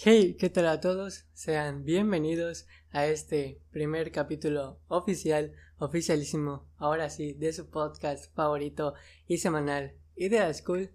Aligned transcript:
Hey, 0.00 0.36
¿qué 0.38 0.48
tal 0.48 0.68
a 0.68 0.80
todos? 0.80 1.24
Sean 1.32 1.84
bienvenidos 1.84 2.68
a 2.92 3.08
este 3.08 3.60
primer 3.72 4.12
capítulo 4.12 4.78
oficial, 4.86 5.54
oficialísimo, 5.78 6.68
ahora 6.76 7.10
sí, 7.10 7.32
de 7.32 7.52
su 7.52 7.68
podcast 7.68 8.32
favorito 8.32 8.94
y 9.26 9.38
semanal, 9.38 9.96
Idea 10.14 10.54
School. 10.54 10.92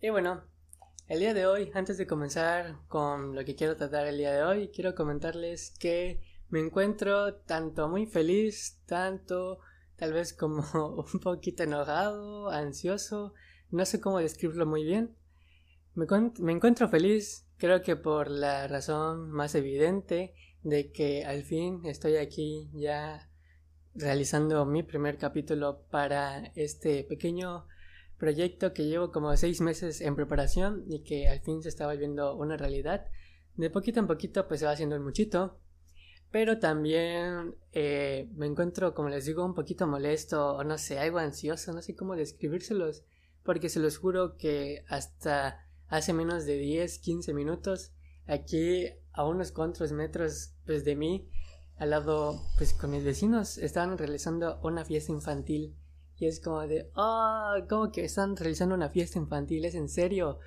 Y 0.00 0.10
bueno, 0.10 0.42
el 1.06 1.20
día 1.20 1.32
de 1.32 1.46
hoy, 1.46 1.70
antes 1.74 1.96
de 1.96 2.08
comenzar 2.08 2.80
con 2.88 3.36
lo 3.36 3.44
que 3.44 3.54
quiero 3.54 3.76
tratar 3.76 4.08
el 4.08 4.18
día 4.18 4.32
de 4.32 4.42
hoy, 4.42 4.68
quiero 4.74 4.96
comentarles 4.96 5.72
que 5.78 6.20
me 6.48 6.58
encuentro 6.58 7.36
tanto 7.36 7.88
muy 7.88 8.06
feliz, 8.06 8.80
tanto 8.86 9.60
tal 9.94 10.12
vez 10.12 10.32
como 10.32 10.64
un 11.14 11.20
poquito 11.20 11.62
enojado, 11.62 12.50
ansioso, 12.50 13.32
no 13.70 13.84
sé 13.84 14.00
cómo 14.00 14.18
describirlo 14.18 14.66
muy 14.66 14.82
bien. 14.82 15.14
Me, 15.94 16.06
me 16.40 16.52
encuentro 16.52 16.88
feliz 16.88 17.43
Creo 17.58 17.82
que 17.82 17.96
por 17.96 18.30
la 18.30 18.66
razón 18.66 19.30
más 19.30 19.54
evidente 19.54 20.34
de 20.62 20.90
que 20.90 21.24
al 21.24 21.42
fin 21.42 21.82
estoy 21.84 22.16
aquí 22.16 22.68
ya 22.72 23.30
realizando 23.94 24.66
mi 24.66 24.82
primer 24.82 25.18
capítulo 25.18 25.86
para 25.90 26.52
este 26.56 27.04
pequeño 27.04 27.66
proyecto 28.18 28.72
que 28.72 28.86
llevo 28.86 29.12
como 29.12 29.36
seis 29.36 29.60
meses 29.60 30.00
en 30.00 30.16
preparación 30.16 30.84
y 30.88 31.04
que 31.04 31.28
al 31.28 31.40
fin 31.40 31.62
se 31.62 31.68
está 31.68 31.86
volviendo 31.86 32.34
una 32.36 32.56
realidad. 32.56 33.06
De 33.56 33.70
poquito 33.70 34.00
en 34.00 34.06
poquito 34.06 34.48
pues 34.48 34.60
se 34.60 34.66
va 34.66 34.72
haciendo 34.72 34.96
un 34.96 35.04
muchito, 35.04 35.60
pero 36.32 36.58
también 36.58 37.54
eh, 37.72 38.28
me 38.34 38.46
encuentro, 38.46 38.94
como 38.94 39.08
les 39.08 39.26
digo, 39.26 39.44
un 39.44 39.54
poquito 39.54 39.86
molesto 39.86 40.56
o 40.56 40.64
no 40.64 40.78
sé, 40.78 40.98
algo 40.98 41.18
ansioso, 41.18 41.72
no 41.72 41.82
sé 41.82 41.94
cómo 41.94 42.16
describírselos, 42.16 43.04
porque 43.44 43.68
se 43.68 43.78
los 43.78 43.98
juro 43.98 44.36
que 44.36 44.84
hasta 44.88 45.63
hace 45.96 46.12
menos 46.12 46.44
de 46.44 46.58
10, 46.58 46.98
15 46.98 47.34
minutos, 47.34 47.92
aquí 48.26 48.88
a 49.12 49.24
unos 49.24 49.52
cuantos 49.52 49.92
metros 49.92 50.54
pues, 50.66 50.84
de 50.84 50.96
mí, 50.96 51.28
al 51.76 51.90
lado 51.90 52.40
pues 52.58 52.74
con 52.74 52.90
mis 52.90 53.04
vecinos, 53.04 53.58
estaban 53.58 53.96
realizando 53.96 54.58
una 54.62 54.84
fiesta 54.84 55.12
infantil. 55.12 55.76
Y 56.16 56.26
es 56.26 56.40
como 56.40 56.66
de, 56.66 56.90
ah, 56.96 57.54
oh, 57.56 57.68
como 57.68 57.92
que 57.92 58.04
están 58.04 58.36
realizando 58.36 58.74
una 58.74 58.88
fiesta 58.88 59.18
infantil? 59.18 59.64
¿Es 59.64 59.74
en 59.76 59.88
serio? 59.88 60.40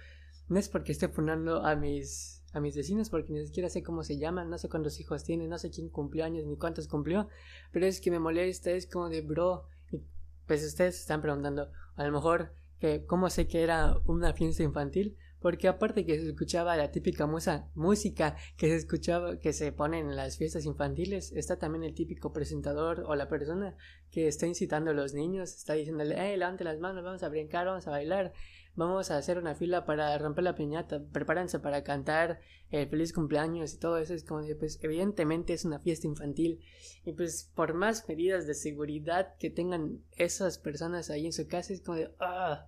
No 0.50 0.60
es 0.60 0.68
porque 0.68 0.92
esté 0.92 1.08
funando 1.08 1.66
a 1.66 1.76
mis, 1.76 2.44
a 2.52 2.60
mis 2.60 2.76
vecinos, 2.76 3.10
porque 3.10 3.32
ni 3.32 3.46
siquiera 3.46 3.70
sé 3.70 3.84
cómo 3.84 4.04
se 4.04 4.18
llaman, 4.18 4.50
no 4.50 4.58
sé 4.58 4.68
cuántos 4.68 5.00
hijos 5.00 5.24
tienen, 5.24 5.50
no 5.50 5.58
sé 5.58 5.70
quién 5.70 5.90
cumplió 5.90 6.26
años 6.26 6.46
ni 6.46 6.58
cuántos 6.58 6.88
cumplió, 6.90 7.30
pero 7.72 7.86
es 7.86 8.02
que 8.02 8.12
me 8.12 8.20
molesta, 8.20 8.72
es 8.72 8.86
como 8.86 9.08
de, 9.10 9.22
bro, 9.22 9.66
y 9.92 10.02
pues 10.46 10.66
ustedes 10.66 11.00
están 11.00 11.22
preguntando, 11.22 11.70
a 11.96 12.06
lo 12.06 12.12
mejor, 12.12 12.54
que 12.80 13.06
cómo 13.06 13.30
sé 13.30 13.48
que 13.48 13.64
era 13.64 13.98
una 14.06 14.34
fiesta 14.34 14.64
infantil, 14.64 15.18
porque 15.42 15.68
aparte 15.68 16.06
que 16.06 16.20
se 16.20 16.28
escuchaba 16.28 16.76
la 16.76 16.92
típica 16.92 17.28
música 17.28 18.36
que 18.58 18.68
se 18.68 18.76
escuchaba 18.76 19.40
que 19.40 19.54
se 19.54 19.72
pone 19.72 20.00
en 20.00 20.16
las 20.16 20.38
fiestas 20.38 20.66
infantiles, 20.66 21.32
está 21.34 21.58
también 21.58 21.84
el 21.84 21.94
típico 21.94 22.34
presentador 22.34 23.04
o 23.08 23.16
la 23.16 23.28
persona 23.28 23.76
que 24.12 24.28
está 24.28 24.48
incitando 24.48 24.92
a 24.92 24.94
los 24.94 25.14
niños, 25.14 25.54
está 25.56 25.74
diciéndole, 25.74 26.16
hey, 26.18 26.38
levante 26.38 26.64
las 26.64 26.80
manos, 26.80 27.04
vamos 27.04 27.24
a 27.24 27.30
brincar, 27.30 27.66
vamos 27.66 27.88
a 27.88 27.92
bailar, 27.92 28.34
vamos 28.76 29.12
a 29.12 29.18
hacer 29.18 29.38
una 29.38 29.56
fila 29.56 29.86
para 29.86 30.18
romper 30.18 30.44
la 30.44 30.56
piñata, 30.56 31.04
prepárense 31.12 31.60
para 31.60 31.84
cantar 31.84 32.40
el 32.70 32.88
feliz 32.88 33.14
cumpleaños 33.14 33.74
y 33.74 33.80
todo 33.80 33.98
eso, 33.98 34.14
es 34.14 34.24
como 34.24 34.42
pues 34.60 34.80
evidentemente 34.84 35.54
es 35.54 35.66
una 35.66 35.80
fiesta 35.80 36.08
infantil 36.08 36.64
y 37.04 37.14
pues 37.14 37.52
por 37.56 37.74
más 37.74 38.08
medidas 38.08 38.48
de 38.48 38.54
seguridad 38.54 39.36
que 39.38 39.50
tengan 39.50 40.04
esas 40.16 40.58
personas 40.58 41.10
ahí 41.10 41.26
en 41.26 41.34
su 41.34 41.48
casa, 41.48 41.74
es 41.74 41.82
como 41.82 41.98
de, 41.98 42.14
ah, 42.20 42.68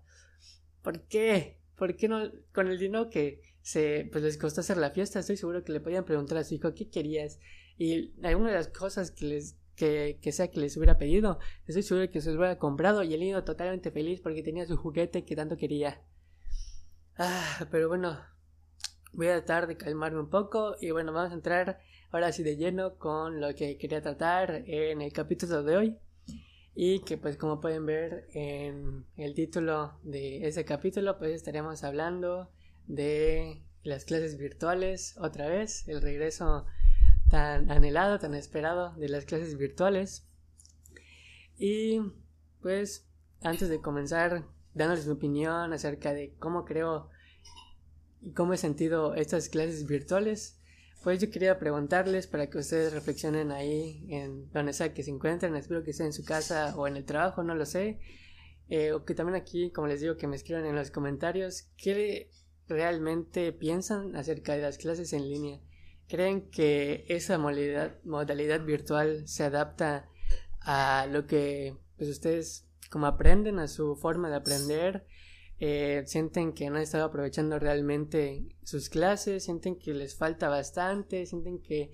¿por 0.82 1.02
qué? 1.04 1.59
¿Por 1.80 1.96
qué 1.96 2.08
no, 2.08 2.32
con 2.54 2.68
el 2.68 2.78
dinero 2.78 3.10
que 3.10 3.42
se, 3.62 4.08
pues 4.12 4.24
les 4.24 4.38
costó 4.38 4.62
hacer 4.62 4.78
la 4.78 4.92
fiesta, 4.92 5.20
estoy 5.20 5.38
seguro 5.38 5.64
que 5.64 5.72
le 5.72 5.80
podían 5.80 6.06
preguntar 6.06 6.38
a 6.38 6.44
su 6.44 6.54
hijo 6.54 6.76
qué 6.76 6.90
querías 6.90 7.40
y 7.78 8.14
alguna 8.24 8.50
de 8.50 8.56
las 8.56 8.68
cosas 8.68 9.10
que 9.10 9.26
les, 9.26 9.58
que, 9.76 10.20
sea 10.32 10.52
que 10.52 10.60
les 10.60 10.76
hubiera 10.76 10.98
pedido, 10.98 11.40
estoy 11.66 11.84
seguro 11.84 12.12
que 12.12 12.22
se 12.22 12.30
los 12.30 12.38
hubiera 12.38 12.58
comprado 12.58 13.02
y 13.04 13.14
el 13.14 13.22
niño 13.22 13.44
totalmente 13.44 13.90
feliz 13.90 14.20
porque 14.22 14.44
tenía 14.44 14.68
su 14.68 14.78
juguete 14.78 15.24
que 15.24 15.36
tanto 15.36 15.58
quería. 15.58 16.02
Ah, 17.18 17.68
pero 17.72 17.88
bueno, 17.88 18.20
voy 19.14 19.28
a 19.28 19.38
tratar 19.38 19.68
de 19.68 19.78
calmarme 19.78 20.20
un 20.20 20.30
poco 20.30 20.76
y 20.82 20.92
bueno, 20.92 21.14
vamos 21.14 21.32
a 21.32 21.36
entrar 21.36 21.80
ahora 22.12 22.32
sí 22.32 22.44
de 22.44 22.58
lleno 22.58 22.98
con 22.98 23.40
lo 23.40 23.56
que 23.56 23.78
quería 23.78 24.02
tratar 24.02 24.64
en 24.66 25.02
el 25.02 25.14
capítulo 25.14 25.64
de 25.64 25.78
hoy 25.78 26.00
y 26.82 27.02
que 27.02 27.18
pues 27.18 27.36
como 27.36 27.60
pueden 27.60 27.86
ver 27.86 28.30
en 28.32 29.06
el 29.18 29.34
título 29.34 30.00
de 30.04 30.48
ese 30.48 30.64
capítulo 30.64 31.18
pues 31.18 31.32
estaremos 31.32 31.84
hablando 31.84 32.50
de 32.88 33.62
las 33.84 34.06
clases 34.06 34.38
virtuales 34.38 35.18
otra 35.20 35.50
vez, 35.50 35.86
el 35.90 36.02
regreso 36.02 36.66
tan 37.30 37.70
anhelado, 37.70 38.18
tan 38.18 38.34
esperado 38.34 38.96
de 38.96 39.10
las 39.10 39.26
clases 39.26 39.58
virtuales. 39.58 40.26
Y 41.58 42.00
pues 42.62 43.10
antes 43.42 43.68
de 43.68 43.82
comenzar 43.82 44.46
dándoles 44.74 45.06
mi 45.06 45.12
opinión 45.12 45.74
acerca 45.74 46.14
de 46.14 46.34
cómo 46.40 46.64
creo 46.64 47.10
y 48.22 48.32
cómo 48.32 48.54
he 48.54 48.58
sentido 48.58 49.16
estas 49.16 49.50
clases 49.50 49.86
virtuales, 49.86 50.59
pues 51.04 51.20
yo 51.20 51.30
quería 51.32 51.60
preguntarles 51.60 52.28
para 52.28 52.50
que 52.50 52.58
ustedes 52.58 52.94
reflexionen 52.94 53.52
ahí 53.52 54.06
en 54.10 54.52
donde 54.52 54.74
sea 54.74 54.94
que 54.94 55.04
se 55.04 55.12
encuentren, 55.12 55.56
espero 55.56 55.84
que 55.84 55.92
estén 55.92 56.08
en 56.08 56.14
su 56.14 56.26
casa 56.26 56.76
o 56.76 56.88
en 56.88 56.98
el 56.98 57.06
trabajo, 57.06 57.44
no 57.44 57.56
lo 57.56 57.66
sé, 57.66 58.00
eh, 58.70 58.92
o 58.92 59.06
que 59.06 59.16
también 59.16 59.36
aquí, 59.36 59.72
como 59.72 59.88
les 59.88 60.02
digo, 60.02 60.18
que 60.18 60.28
me 60.28 60.36
escriban 60.36 60.66
en 60.66 60.76
los 60.76 60.92
comentarios 60.92 61.70
qué 61.78 62.30
realmente 62.68 63.52
piensan 63.52 64.16
acerca 64.16 64.54
de 64.54 64.62
las 64.62 64.78
clases 64.78 65.14
en 65.14 65.28
línea. 65.28 65.60
¿Creen 66.08 66.50
que 66.50 67.06
esa 67.08 67.38
modalidad, 67.38 67.98
modalidad 68.04 68.64
virtual 68.64 69.28
se 69.28 69.44
adapta 69.44 70.10
a 70.62 71.08
lo 71.10 71.26
que 71.28 71.78
pues, 71.98 72.10
ustedes 72.10 72.68
como 72.90 73.06
aprenden, 73.06 73.60
a 73.60 73.68
su 73.68 73.96
forma 73.96 74.30
de 74.30 74.36
aprender? 74.36 75.06
Eh, 75.60 76.04
sienten 76.06 76.54
que 76.54 76.70
no 76.70 76.78
han 76.78 76.84
estado 76.84 77.06
aprovechando 77.06 77.60
realmente 77.60 78.46
sus 78.64 78.90
clases, 78.90 79.44
sienten 79.44 79.78
que 79.78 79.94
les 79.94 80.16
falta 80.16 80.48
bastante, 80.48 81.26
sienten 81.26 81.62
que 81.62 81.92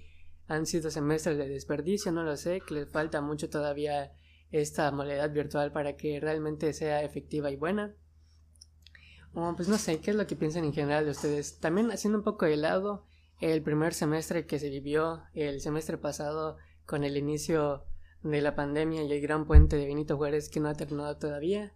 han 0.48 0.66
sido 0.66 0.92
semestres 0.92 1.38
de 1.38 1.48
desperdicio, 1.48 2.12
no 2.12 2.24
lo 2.24 2.38
sé, 2.38 2.62
que 2.62 2.76
les 2.76 2.90
falta 2.90 3.22
mucho 3.22 3.50
todavía 3.50 4.12
esta 4.52 4.92
modalidad 4.92 5.32
virtual 5.32 5.72
para 5.72 5.96
que 5.96 6.20
realmente 6.20 6.74
sea 6.74 7.04
efectiva 7.04 7.50
y 7.50 7.56
buena. 7.56 7.96
O 9.34 9.54
pues 9.56 9.68
no 9.68 9.78
sé, 9.78 10.00
¿qué 10.00 10.12
es 10.12 10.18
lo 10.18 10.28
que 10.28 10.36
piensan 10.36 10.64
en 10.64 10.74
general 10.74 11.06
de 11.06 11.12
ustedes? 11.12 11.60
También 11.60 11.92
haciendo 11.92 12.20
un 12.20 12.24
poco 12.24 12.46
de 12.46 12.56
lado 12.56 13.06
el 13.42 13.62
primer 13.62 13.94
semestre 13.94 14.46
que 14.46 14.60
se 14.60 14.70
vivió 14.70 15.24
el 15.34 15.60
semestre 15.60 15.98
pasado 15.98 16.58
con 16.86 17.04
el 17.04 17.18
inicio 17.18 17.86
de 18.24 18.42
la 18.42 18.56
pandemia 18.56 19.04
y 19.04 19.12
el 19.12 19.22
gran 19.22 19.46
puente 19.46 19.76
de 19.76 19.88
Benito 19.88 20.16
Juárez 20.16 20.50
que 20.50 20.60
no 20.60 20.70
ha 20.70 20.76
terminado 20.76 21.18
todavía. 21.18 21.74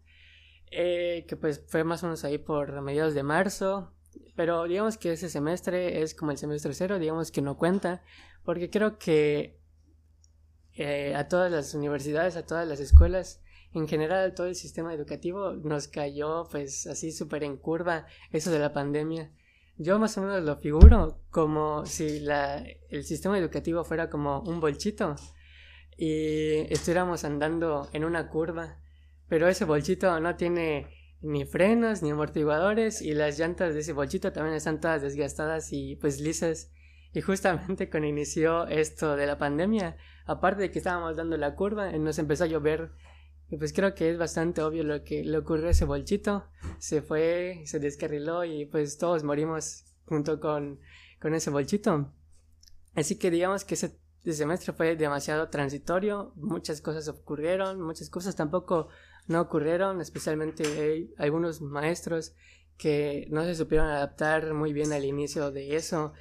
Eh, 0.72 1.26
que 1.28 1.36
pues 1.36 1.64
fue 1.68 1.84
más 1.84 2.04
o 2.04 2.08
menos 2.08 2.24
ahí 2.24 2.38
por 2.38 2.82
mediados 2.82 3.16
de 3.16 3.24
marzo, 3.24 3.92
pero 4.36 4.66
digamos 4.66 4.98
que 4.98 5.14
ese 5.14 5.30
semestre 5.30 6.02
es 6.02 6.14
como 6.14 6.32
el 6.32 6.38
semestre 6.38 6.74
cero, 6.74 7.00
digamos 7.00 7.32
que 7.32 7.42
no 7.42 7.58
cuenta, 7.58 8.04
porque 8.44 8.70
creo 8.70 9.00
que 9.00 9.60
eh, 10.74 11.16
a 11.16 11.28
todas 11.28 11.52
las 11.52 11.74
universidades, 11.74 12.36
a 12.36 12.46
todas 12.46 12.68
las 12.68 12.80
escuelas, 12.80 13.42
en 13.74 13.88
general 13.88 14.34
todo 14.36 14.48
el 14.48 14.56
sistema 14.56 14.94
educativo 14.94 15.54
nos 15.54 15.88
cayó 15.88 16.48
pues 16.50 16.88
así 16.88 17.12
súper 17.12 17.44
en 17.44 17.58
curva 17.58 18.06
eso 18.32 18.52
de 18.52 18.60
la 18.60 18.74
pandemia. 18.74 19.32
Yo 19.78 19.98
más 19.98 20.18
o 20.18 20.22
menos 20.22 20.44
lo 20.44 20.58
figuro 20.58 21.22
como 21.32 21.86
si 21.86 22.20
la, 22.20 22.64
el 22.90 23.06
sistema 23.06 23.38
educativo 23.38 23.84
fuera 23.84 24.10
como 24.10 24.42
un 24.42 24.60
bolchito 24.60 25.16
y 25.98 26.72
estuviéramos 26.74 27.24
andando 27.24 27.90
en 27.94 28.06
una 28.06 28.30
curva 28.30 28.78
pero 29.30 29.48
ese 29.48 29.66
bolchito 29.66 30.20
no 30.20 30.36
tiene 30.36 30.88
ni 31.22 31.46
frenos 31.46 32.02
ni 32.02 32.12
amortiguadores 32.12 33.02
y 33.02 33.14
las 33.14 33.38
llantas 33.38 33.74
de 33.74 33.82
ese 33.82 33.94
bolchito 33.94 34.32
también 34.32 34.56
están 34.56 34.80
todas 34.80 35.02
desgastadas 35.02 35.72
y 35.72 35.96
pues 35.98 36.20
lisas. 36.20 36.72
Y 37.14 37.22
justamente 37.22 37.90
cuando 37.90 38.08
inició 38.08 38.68
esto 38.68 39.16
de 39.16 39.26
la 39.26 39.38
pandemia, 39.38 39.98
aparte 40.26 40.64
de 40.64 40.72
que 40.72 40.80
estábamos 40.80 41.16
dando 41.16 41.38
la 41.38 41.56
curva, 41.56 41.92
nos 41.94 42.20
empezó 42.20 42.44
a 42.44 42.48
llover. 42.48 42.92
Y 43.50 43.58
pues 43.58 43.74
creo 43.74 43.96
que 43.96 44.12
es 44.12 44.18
bastante 44.18 44.62
obvio 44.62 44.84
lo 44.84 45.04
que 45.04 45.24
le 45.24 45.38
ocurrió 45.38 45.68
a 45.68 45.72
ese 45.72 45.86
bolchito. 45.86 46.46
Se 46.78 47.02
fue, 47.02 47.64
se 47.66 47.80
descarriló 47.80 48.46
y 48.46 48.66
pues 48.66 48.98
todos 49.00 49.24
morimos 49.24 49.86
junto 50.06 50.40
con, 50.40 50.80
con 51.20 51.34
ese 51.34 51.50
bolchito. 51.50 52.14
Así 52.94 53.18
que 53.18 53.32
digamos 53.32 53.66
que 53.66 53.74
ese 53.74 53.98
semestre 54.26 54.74
fue 54.74 54.96
demasiado 54.96 55.50
transitorio, 55.50 56.32
muchas 56.36 56.82
cosas 56.82 57.08
ocurrieron, 57.08 57.82
muchas 57.82 58.10
cosas 58.10 58.36
tampoco 58.36 58.90
no 59.30 59.42
ocurrieron, 59.42 60.02
especialmente 60.02 60.64
hay 60.66 61.14
algunos 61.18 61.62
maestros 61.62 62.34
que 62.78 63.28
no 63.30 63.44
se 63.44 63.56
supieron 63.56 63.88
adaptar 63.88 64.54
muy 64.54 64.74
bien 64.74 64.92
al 64.92 65.06
inicio 65.06 65.52
de 65.52 65.76
eso 65.76 66.14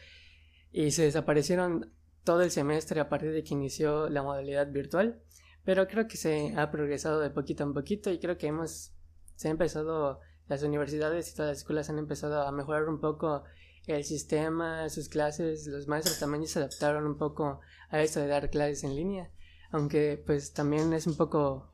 y 0.70 0.92
se 0.92 1.02
desaparecieron 1.02 1.92
todo 2.24 2.42
el 2.42 2.50
semestre 2.50 3.00
a 3.00 3.08
partir 3.08 3.32
de 3.32 3.42
que 3.42 3.54
inició 3.54 4.08
la 4.08 4.22
modalidad 4.22 4.70
virtual, 4.70 5.20
pero 5.64 5.88
creo 5.88 6.06
que 6.06 6.16
se 6.16 6.54
ha 6.56 6.70
progresado 6.70 7.20
de 7.20 7.30
poquito 7.30 7.64
en 7.64 7.74
poquito 7.74 8.10
y 8.10 8.18
creo 8.18 8.38
que 8.38 8.46
hemos 8.48 8.92
se 9.34 9.48
ha 9.48 9.50
empezado 9.50 10.20
las 10.48 10.62
universidades 10.62 11.30
y 11.30 11.34
todas 11.34 11.50
las 11.50 11.58
escuelas 11.58 11.90
han 11.90 11.98
empezado 11.98 12.42
a 12.42 12.52
mejorar 12.52 12.88
un 12.88 13.00
poco 13.00 13.44
el 13.86 14.04
sistema, 14.04 14.88
sus 14.90 15.08
clases, 15.08 15.66
los 15.66 15.88
maestros 15.88 16.18
también 16.18 16.46
se 16.46 16.58
adaptaron 16.58 17.06
un 17.06 17.16
poco 17.16 17.60
a 17.88 18.02
esto 18.02 18.20
de 18.20 18.26
dar 18.26 18.50
clases 18.50 18.84
en 18.84 18.94
línea, 18.94 19.30
aunque 19.70 20.22
pues 20.24 20.52
también 20.52 20.92
es 20.92 21.06
un 21.06 21.16
poco, 21.16 21.72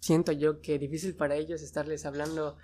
siento 0.00 0.32
yo 0.32 0.60
que 0.60 0.78
difícil 0.78 1.14
para 1.14 1.36
ellos 1.36 1.62
estarles 1.62 2.04
hablando, 2.06 2.56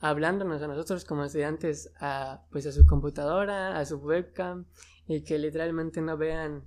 hablándonos 0.00 0.62
a 0.62 0.68
nosotros 0.68 1.04
como 1.04 1.24
estudiantes 1.24 1.92
a 2.00 2.44
pues 2.50 2.66
a 2.66 2.72
su 2.72 2.86
computadora, 2.86 3.78
a 3.78 3.84
su 3.84 3.98
webcam 3.98 4.66
y 5.06 5.22
que 5.22 5.38
literalmente 5.38 6.00
no 6.00 6.16
vean 6.16 6.64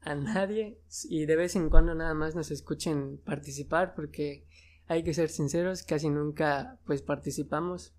a 0.00 0.14
nadie 0.14 0.80
y 1.04 1.26
de 1.26 1.36
vez 1.36 1.54
en 1.54 1.70
cuando 1.70 1.94
nada 1.94 2.14
más 2.14 2.34
nos 2.34 2.50
escuchen 2.50 3.18
participar 3.24 3.94
porque 3.94 4.46
hay 4.88 5.04
que 5.04 5.14
ser 5.14 5.28
sinceros, 5.28 5.84
casi 5.84 6.10
nunca 6.10 6.78
pues 6.84 7.02
participamos. 7.02 7.94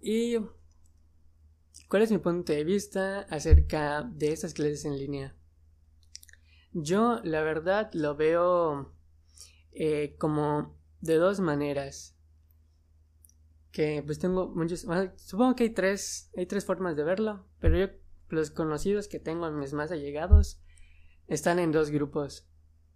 Y 0.00 0.38
¿Cuál 1.90 2.02
es 2.02 2.12
mi 2.12 2.18
punto 2.18 2.52
de 2.52 2.62
vista 2.62 3.22
acerca 3.22 4.02
de 4.02 4.32
estas 4.32 4.54
clases 4.54 4.84
en 4.84 4.96
línea? 4.96 5.34
Yo, 6.72 7.20
la 7.24 7.42
verdad, 7.42 7.90
lo 7.94 8.14
veo 8.14 8.92
eh, 9.82 10.14
como 10.18 10.78
de 11.00 11.14
dos 11.14 11.40
maneras. 11.40 12.14
Que 13.72 14.02
pues 14.04 14.18
tengo 14.18 14.48
muchos. 14.48 14.86
supongo 15.16 15.56
que 15.56 15.64
hay 15.64 15.70
tres. 15.70 16.30
Hay 16.36 16.44
tres 16.44 16.66
formas 16.66 16.96
de 16.96 17.04
verlo. 17.04 17.46
Pero 17.60 17.78
yo, 17.78 17.86
los 18.28 18.50
conocidos 18.50 19.08
que 19.08 19.20
tengo, 19.20 19.50
mis 19.50 19.72
más 19.72 19.90
allegados, 19.90 20.60
están 21.28 21.58
en 21.58 21.72
dos 21.72 21.90
grupos 21.90 22.49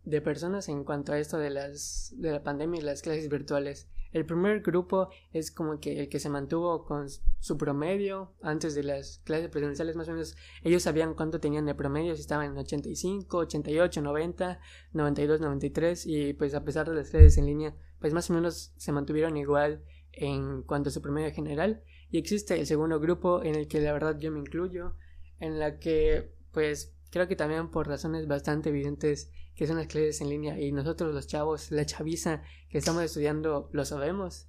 de 0.04 0.20
personas 0.20 0.68
en 0.68 0.84
cuanto 0.84 1.12
a 1.12 1.18
esto 1.18 1.38
de 1.38 1.50
las 1.50 2.12
de 2.16 2.30
la 2.30 2.42
pandemia 2.42 2.80
y 2.80 2.84
las 2.84 3.02
clases 3.02 3.28
virtuales. 3.28 3.88
El 4.12 4.24
primer 4.26 4.60
grupo 4.60 5.08
es 5.32 5.50
como 5.50 5.80
que 5.80 5.98
el 5.98 6.08
que 6.08 6.20
se 6.20 6.28
mantuvo 6.28 6.84
con 6.84 7.08
su 7.40 7.58
promedio 7.58 8.32
antes 8.42 8.76
de 8.76 8.84
las 8.84 9.18
clases 9.24 9.48
presenciales, 9.48 9.96
más 9.96 10.08
o 10.08 10.12
menos 10.12 10.36
ellos 10.62 10.84
sabían 10.84 11.14
cuánto 11.14 11.40
tenían 11.40 11.66
de 11.66 11.74
promedio, 11.74 12.14
si 12.14 12.20
estaban 12.20 12.52
en 12.52 12.56
85, 12.56 13.38
88, 13.38 14.02
90, 14.02 14.60
92, 14.92 15.40
93 15.40 16.06
y 16.06 16.32
pues 16.34 16.54
a 16.54 16.64
pesar 16.64 16.88
de 16.88 16.94
las 16.94 17.10
clases 17.10 17.38
en 17.38 17.46
línea, 17.46 17.74
pues 17.98 18.12
más 18.12 18.30
o 18.30 18.34
menos 18.34 18.72
se 18.76 18.92
mantuvieron 18.92 19.36
igual 19.36 19.82
en 20.12 20.62
cuanto 20.62 20.90
a 20.90 20.92
su 20.92 21.02
promedio 21.02 21.32
general. 21.32 21.82
Y 22.10 22.18
existe 22.18 22.58
el 22.58 22.66
segundo 22.66 23.00
grupo 23.00 23.42
en 23.42 23.56
el 23.56 23.66
que 23.66 23.80
la 23.80 23.92
verdad 23.92 24.16
yo 24.18 24.30
me 24.30 24.38
incluyo, 24.38 24.94
en 25.40 25.58
la 25.58 25.80
que 25.80 26.32
pues 26.52 26.94
creo 27.10 27.26
que 27.26 27.34
también 27.34 27.70
por 27.70 27.88
razones 27.88 28.28
bastante 28.28 28.68
evidentes 28.68 29.32
que 29.54 29.66
son 29.66 29.76
las 29.76 29.86
clases 29.86 30.20
en 30.20 30.28
línea 30.28 30.58
y 30.58 30.72
nosotros 30.72 31.14
los 31.14 31.26
chavos, 31.26 31.70
la 31.70 31.86
chaviza 31.86 32.42
que 32.68 32.78
estamos 32.78 33.02
estudiando 33.02 33.70
lo 33.72 33.84
sabemos. 33.84 34.48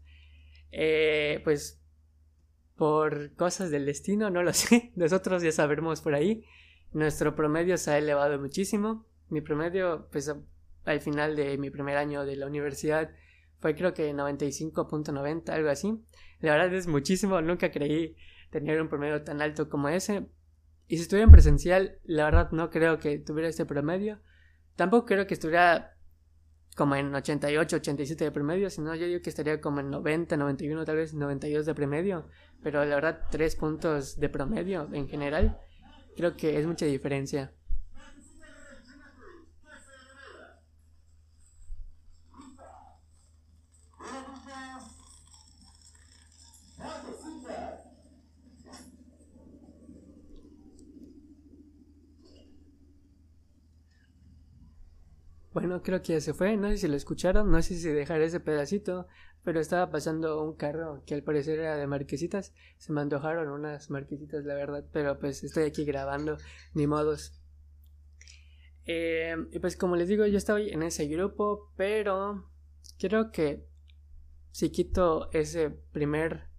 Eh, 0.71 1.41
pues 1.43 1.81
por 2.75 3.33
cosas 3.35 3.71
del 3.71 3.85
destino, 3.85 4.29
no 4.29 4.43
lo 4.43 4.53
sé, 4.53 4.91
nosotros 4.95 5.43
ya 5.43 5.51
sabemos 5.51 6.01
por 6.01 6.15
ahí. 6.15 6.45
Nuestro 6.91 7.35
promedio 7.35 7.77
se 7.77 7.91
ha 7.91 7.97
elevado 7.97 8.39
muchísimo. 8.39 9.05
Mi 9.29 9.41
promedio, 9.41 10.07
pues 10.11 10.33
al 10.85 11.01
final 11.01 11.35
de 11.35 11.57
mi 11.57 11.69
primer 11.69 11.97
año 11.97 12.25
de 12.25 12.35
la 12.35 12.47
universidad 12.47 13.11
fue 13.59 13.75
creo 13.75 13.93
que 13.93 14.13
95.90, 14.13 15.49
algo 15.49 15.69
así. 15.69 16.03
La 16.39 16.51
verdad 16.51 16.73
es 16.73 16.87
muchísimo, 16.87 17.41
nunca 17.41 17.71
creí 17.71 18.15
tener 18.51 18.81
un 18.81 18.89
promedio 18.89 19.23
tan 19.23 19.41
alto 19.41 19.69
como 19.69 19.89
ese. 19.89 20.27
Y 20.87 20.97
si 20.97 21.03
estuviera 21.03 21.25
en 21.25 21.31
presencial, 21.31 21.99
la 22.03 22.25
verdad 22.25 22.51
no 22.51 22.69
creo 22.69 22.99
que 22.99 23.17
tuviera 23.17 23.49
este 23.49 23.65
promedio. 23.65 24.19
Tampoco 24.75 25.05
creo 25.05 25.27
que 25.27 25.33
estuviera 25.33 25.95
como 26.75 26.95
en 26.95 27.15
88, 27.15 27.77
87 27.77 28.25
de 28.25 28.31
promedio, 28.31 28.69
sino 28.69 28.93
yo 28.95 29.05
digo 29.05 29.21
que 29.21 29.29
estaría 29.29 29.61
como 29.61 29.79
en 29.79 29.89
90, 29.89 30.35
91, 30.35 30.83
tal 30.83 30.97
vez 30.97 31.13
92 31.13 31.65
de 31.65 31.73
promedio. 31.73 32.27
Pero 32.61 32.83
la 32.83 32.95
verdad, 32.95 33.21
tres 33.31 33.55
puntos 33.55 34.19
de 34.19 34.29
promedio 34.29 34.89
en 34.91 35.07
general, 35.07 35.57
creo 36.17 36.35
que 36.35 36.59
es 36.59 36.67
mucha 36.67 36.85
diferencia. 36.85 37.53
Bueno, 55.55 55.81
creo 55.81 56.01
que 56.01 56.11
ya 56.11 56.19
se 56.19 56.33
fue, 56.33 56.57
no 56.57 56.67
sé 56.67 56.79
si 56.79 56.87
lo 56.89 56.97
escucharon, 56.97 57.49
no 57.49 57.61
sé 57.61 57.77
si 57.77 57.87
dejar 57.87 58.19
ese 58.19 58.41
pedacito, 58.41 59.07
pero 59.41 59.61
estaba 59.61 59.89
pasando 59.89 60.43
un 60.43 60.57
carro 60.57 61.01
que 61.05 61.13
al 61.13 61.23
parecer 61.23 61.59
era 61.59 61.77
de 61.77 61.87
marquesitas, 61.87 62.53
se 62.77 62.91
me 62.91 62.99
antojaron 62.99 63.47
unas 63.47 63.89
marquesitas, 63.89 64.43
la 64.43 64.53
verdad, 64.53 64.85
pero 64.91 65.17
pues 65.17 65.45
estoy 65.45 65.63
aquí 65.63 65.85
grabando, 65.85 66.37
ni 66.73 66.87
modos. 66.87 67.41
Eh, 68.83 69.37
y 69.53 69.59
pues 69.59 69.77
como 69.77 69.95
les 69.95 70.09
digo, 70.09 70.25
yo 70.25 70.37
estoy 70.37 70.71
en 70.71 70.83
ese 70.83 71.07
grupo, 71.07 71.71
pero 71.77 72.51
creo 72.99 73.31
que 73.31 73.65
si 74.51 74.71
quito 74.71 75.31
ese 75.31 75.69
primer 75.69 76.49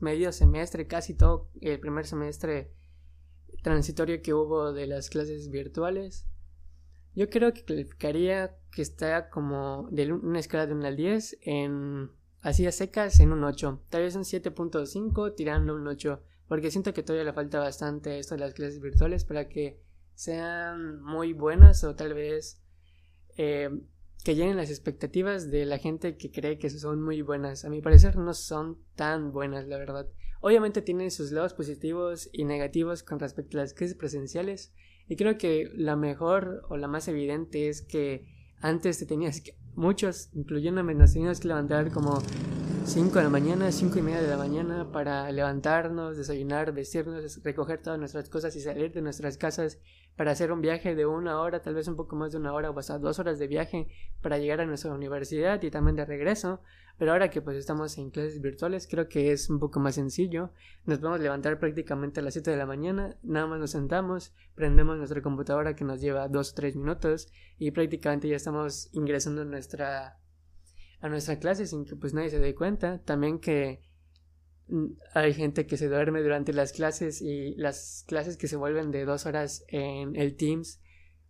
medio 0.00 0.32
semestre, 0.32 0.86
casi 0.86 1.14
todo 1.14 1.50
el 1.62 1.80
primer 1.80 2.04
semestre 2.04 2.74
transitorio 3.62 4.20
que 4.20 4.34
hubo 4.34 4.74
de 4.74 4.86
las 4.86 5.08
clases 5.08 5.48
virtuales, 5.48 6.26
yo 7.14 7.30
creo 7.30 7.52
que 7.52 7.64
calificaría 7.64 8.56
que 8.70 8.82
está 8.82 9.30
como 9.30 9.88
de 9.90 10.12
una 10.12 10.40
escala 10.40 10.66
de 10.66 10.74
1 10.74 10.86
al 10.86 10.96
10 10.96 11.38
en 11.42 12.10
así 12.40 12.66
a 12.66 12.72
secas 12.72 13.20
en 13.20 13.32
un 13.32 13.44
8. 13.44 13.84
Tal 13.88 14.02
vez 14.02 14.16
un 14.16 14.22
7.5 14.22 15.34
tirando 15.34 15.74
un 15.74 15.86
8. 15.86 16.22
Porque 16.46 16.70
siento 16.70 16.92
que 16.92 17.02
todavía 17.02 17.24
le 17.24 17.32
falta 17.32 17.58
bastante 17.58 18.18
esto 18.18 18.34
de 18.34 18.40
las 18.40 18.52
clases 18.52 18.80
virtuales 18.80 19.24
para 19.24 19.48
que 19.48 19.80
sean 20.14 21.00
muy 21.02 21.32
buenas 21.32 21.82
o 21.84 21.94
tal 21.94 22.14
vez 22.14 22.62
eh, 23.36 23.70
que 24.24 24.34
llenen 24.34 24.56
las 24.56 24.70
expectativas 24.70 25.50
de 25.50 25.64
la 25.64 25.78
gente 25.78 26.16
que 26.16 26.30
cree 26.30 26.58
que 26.58 26.68
son 26.68 27.02
muy 27.02 27.22
buenas. 27.22 27.64
A 27.64 27.70
mi 27.70 27.80
parecer 27.80 28.16
no 28.16 28.34
son 28.34 28.78
tan 28.94 29.32
buenas, 29.32 29.66
la 29.66 29.78
verdad. 29.78 30.06
Obviamente 30.40 30.82
tienen 30.82 31.10
sus 31.10 31.32
lados 31.32 31.54
positivos 31.54 32.28
y 32.32 32.44
negativos 32.44 33.02
con 33.02 33.18
respecto 33.18 33.56
a 33.56 33.62
las 33.62 33.72
clases 33.72 33.96
presenciales 33.96 34.74
y 35.08 35.16
creo 35.16 35.36
que 35.38 35.70
la 35.74 35.96
mejor 35.96 36.62
o 36.68 36.76
la 36.76 36.88
más 36.88 37.08
evidente 37.08 37.68
es 37.68 37.82
que 37.82 38.26
antes 38.60 38.98
te 38.98 39.06
tenías 39.06 39.40
que, 39.40 39.56
muchos, 39.74 40.30
incluyéndome, 40.32 40.94
nos 40.94 41.12
teníamos 41.12 41.40
que 41.40 41.48
levantar 41.48 41.90
como 41.90 42.22
5 42.86 43.18
de 43.18 43.24
la 43.24 43.30
mañana, 43.30 43.72
5 43.72 43.98
y 43.98 44.02
media 44.02 44.20
de 44.20 44.28
la 44.28 44.36
mañana 44.36 44.92
para 44.92 45.32
levantarnos, 45.32 46.18
desayunar, 46.18 46.72
vestirnos, 46.72 47.42
recoger 47.42 47.80
todas 47.80 47.98
nuestras 47.98 48.28
cosas 48.28 48.54
y 48.56 48.60
salir 48.60 48.92
de 48.92 49.00
nuestras 49.00 49.38
casas 49.38 49.78
para 50.16 50.32
hacer 50.32 50.52
un 50.52 50.60
viaje 50.60 50.94
de 50.94 51.06
una 51.06 51.40
hora, 51.40 51.62
tal 51.62 51.74
vez 51.74 51.88
un 51.88 51.96
poco 51.96 52.14
más 52.14 52.32
de 52.32 52.38
una 52.38 52.52
hora 52.52 52.70
o 52.70 52.78
hasta 52.78 52.98
dos 52.98 53.18
horas 53.18 53.38
de 53.38 53.46
viaje 53.48 53.88
para 54.20 54.38
llegar 54.38 54.60
a 54.60 54.66
nuestra 54.66 54.92
universidad 54.92 55.62
y 55.62 55.70
también 55.70 55.96
de 55.96 56.04
regreso. 56.04 56.60
Pero 56.98 57.12
ahora 57.12 57.30
que 57.30 57.40
pues 57.40 57.56
estamos 57.56 57.96
en 57.96 58.10
clases 58.10 58.40
virtuales, 58.40 58.86
creo 58.86 59.08
que 59.08 59.32
es 59.32 59.48
un 59.48 59.58
poco 59.58 59.80
más 59.80 59.94
sencillo. 59.94 60.50
Nos 60.84 60.98
podemos 60.98 61.20
levantar 61.20 61.58
prácticamente 61.58 62.20
a 62.20 62.22
las 62.22 62.34
7 62.34 62.50
de 62.50 62.56
la 62.58 62.66
mañana, 62.66 63.16
nada 63.22 63.46
más 63.46 63.58
nos 63.58 63.70
sentamos, 63.70 64.34
prendemos 64.54 64.98
nuestra 64.98 65.22
computadora 65.22 65.74
que 65.74 65.84
nos 65.84 66.02
lleva 66.02 66.28
dos 66.28 66.52
o 66.52 66.54
tres 66.54 66.76
minutos 66.76 67.32
y 67.58 67.70
prácticamente 67.70 68.28
ya 68.28 68.36
estamos 68.36 68.90
ingresando 68.92 69.42
a 69.42 69.46
nuestra, 69.46 70.18
a 71.04 71.10
nuestra 71.10 71.38
clase 71.38 71.66
sin 71.66 71.84
que 71.84 71.96
pues 71.96 72.14
nadie 72.14 72.30
se 72.30 72.38
dé 72.38 72.54
cuenta. 72.54 72.98
También 73.02 73.38
que 73.38 73.82
mm, 74.68 74.86
hay 75.12 75.34
gente 75.34 75.66
que 75.66 75.76
se 75.76 75.88
duerme 75.88 76.22
durante 76.22 76.54
las 76.54 76.72
clases 76.72 77.20
y 77.20 77.54
las 77.56 78.04
clases 78.08 78.38
que 78.38 78.48
se 78.48 78.56
vuelven 78.56 78.90
de 78.90 79.04
dos 79.04 79.26
horas 79.26 79.66
en 79.68 80.16
el 80.16 80.34
Teams, 80.34 80.80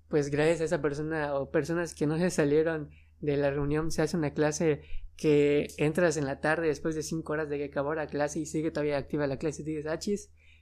pues 0.09 0.31
gracias 0.31 0.61
a 0.61 0.65
esa 0.67 0.81
persona 0.81 1.35
o 1.35 1.51
personas 1.51 1.93
que 1.97 2.07
no 2.07 2.17
se 2.19 2.31
salieron 2.31 2.91
de 3.21 3.37
la 3.37 3.51
reunión 3.51 3.91
se 3.91 4.03
hace 4.03 4.17
una 4.17 4.33
clase 4.33 4.83
que 5.17 5.67
entras 5.77 6.17
en 6.19 6.27
la 6.27 6.41
tarde 6.41 6.69
después 6.69 6.95
de 6.95 7.03
cinco 7.03 7.33
horas 7.33 7.49
de 7.49 7.59
que 7.59 7.65
acabó 7.65 7.97
la 7.97 8.07
clase 8.07 8.39
y 8.39 8.47
sigue 8.47 8.71
todavía 8.71 8.97
activa 8.97 9.27
la 9.27 9.39
clase 9.39 9.63
y 9.63 9.65
dices, 9.65 9.87
ah, 9.87 9.99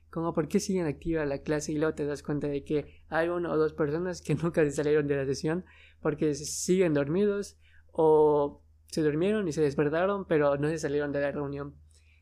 como 0.09 0.33
por 0.33 0.49
qué 0.49 0.59
siguen 0.59 0.87
activa 0.87 1.26
la 1.26 1.42
clase 1.42 1.73
y 1.73 1.76
luego 1.76 1.95
te 1.95 2.07
das 2.07 2.23
cuenta 2.23 2.49
de 2.49 2.64
que 2.64 3.02
hay 3.09 3.28
una 3.28 3.52
o 3.52 3.59
dos 3.59 3.75
personas 3.75 4.23
que 4.23 4.35
nunca 4.42 4.64
se 4.64 4.73
salieron 4.73 5.07
de 5.07 5.16
la 5.16 5.26
sesión 5.26 5.66
porque 6.00 6.35
siguen 6.35 6.95
dormidos 6.95 7.59
o 7.92 8.62
se 8.92 9.02
durmieron 9.02 9.49
y 9.49 9.52
se 9.52 9.62
despertaron 9.62 10.26
pero 10.26 10.56
no 10.58 10.68
se 10.68 10.78
salieron 10.78 11.12
de 11.12 11.22
la 11.22 11.32
reunión. 11.32 11.75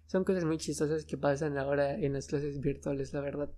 Son 0.07 0.25
cosas 0.25 0.45
muy 0.45 0.57
chistosas 0.57 1.05
que 1.05 1.19
pasan 1.19 1.59
ahora 1.59 1.95
en 1.95 2.13
las 2.13 2.27
clases 2.27 2.61
virtuales, 2.61 3.13
la 3.13 3.21
verdad. 3.21 3.51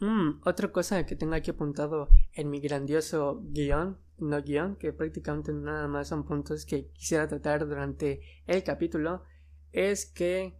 Mm, 0.00 0.40
otra 0.44 0.72
cosa 0.72 1.06
que 1.06 1.16
tengo 1.16 1.34
aquí 1.34 1.50
apuntado 1.50 2.08
en 2.32 2.50
mi 2.50 2.60
grandioso 2.60 3.42
guion, 3.44 3.98
no 4.18 4.42
guion, 4.42 4.76
que 4.76 4.92
prácticamente 4.92 5.52
nada 5.52 5.88
más 5.88 6.08
son 6.08 6.24
puntos 6.24 6.66
que 6.66 6.88
quisiera 6.88 7.28
tratar 7.28 7.66
durante 7.66 8.20
el 8.46 8.62
capítulo, 8.62 9.22
es 9.72 10.06
que 10.06 10.58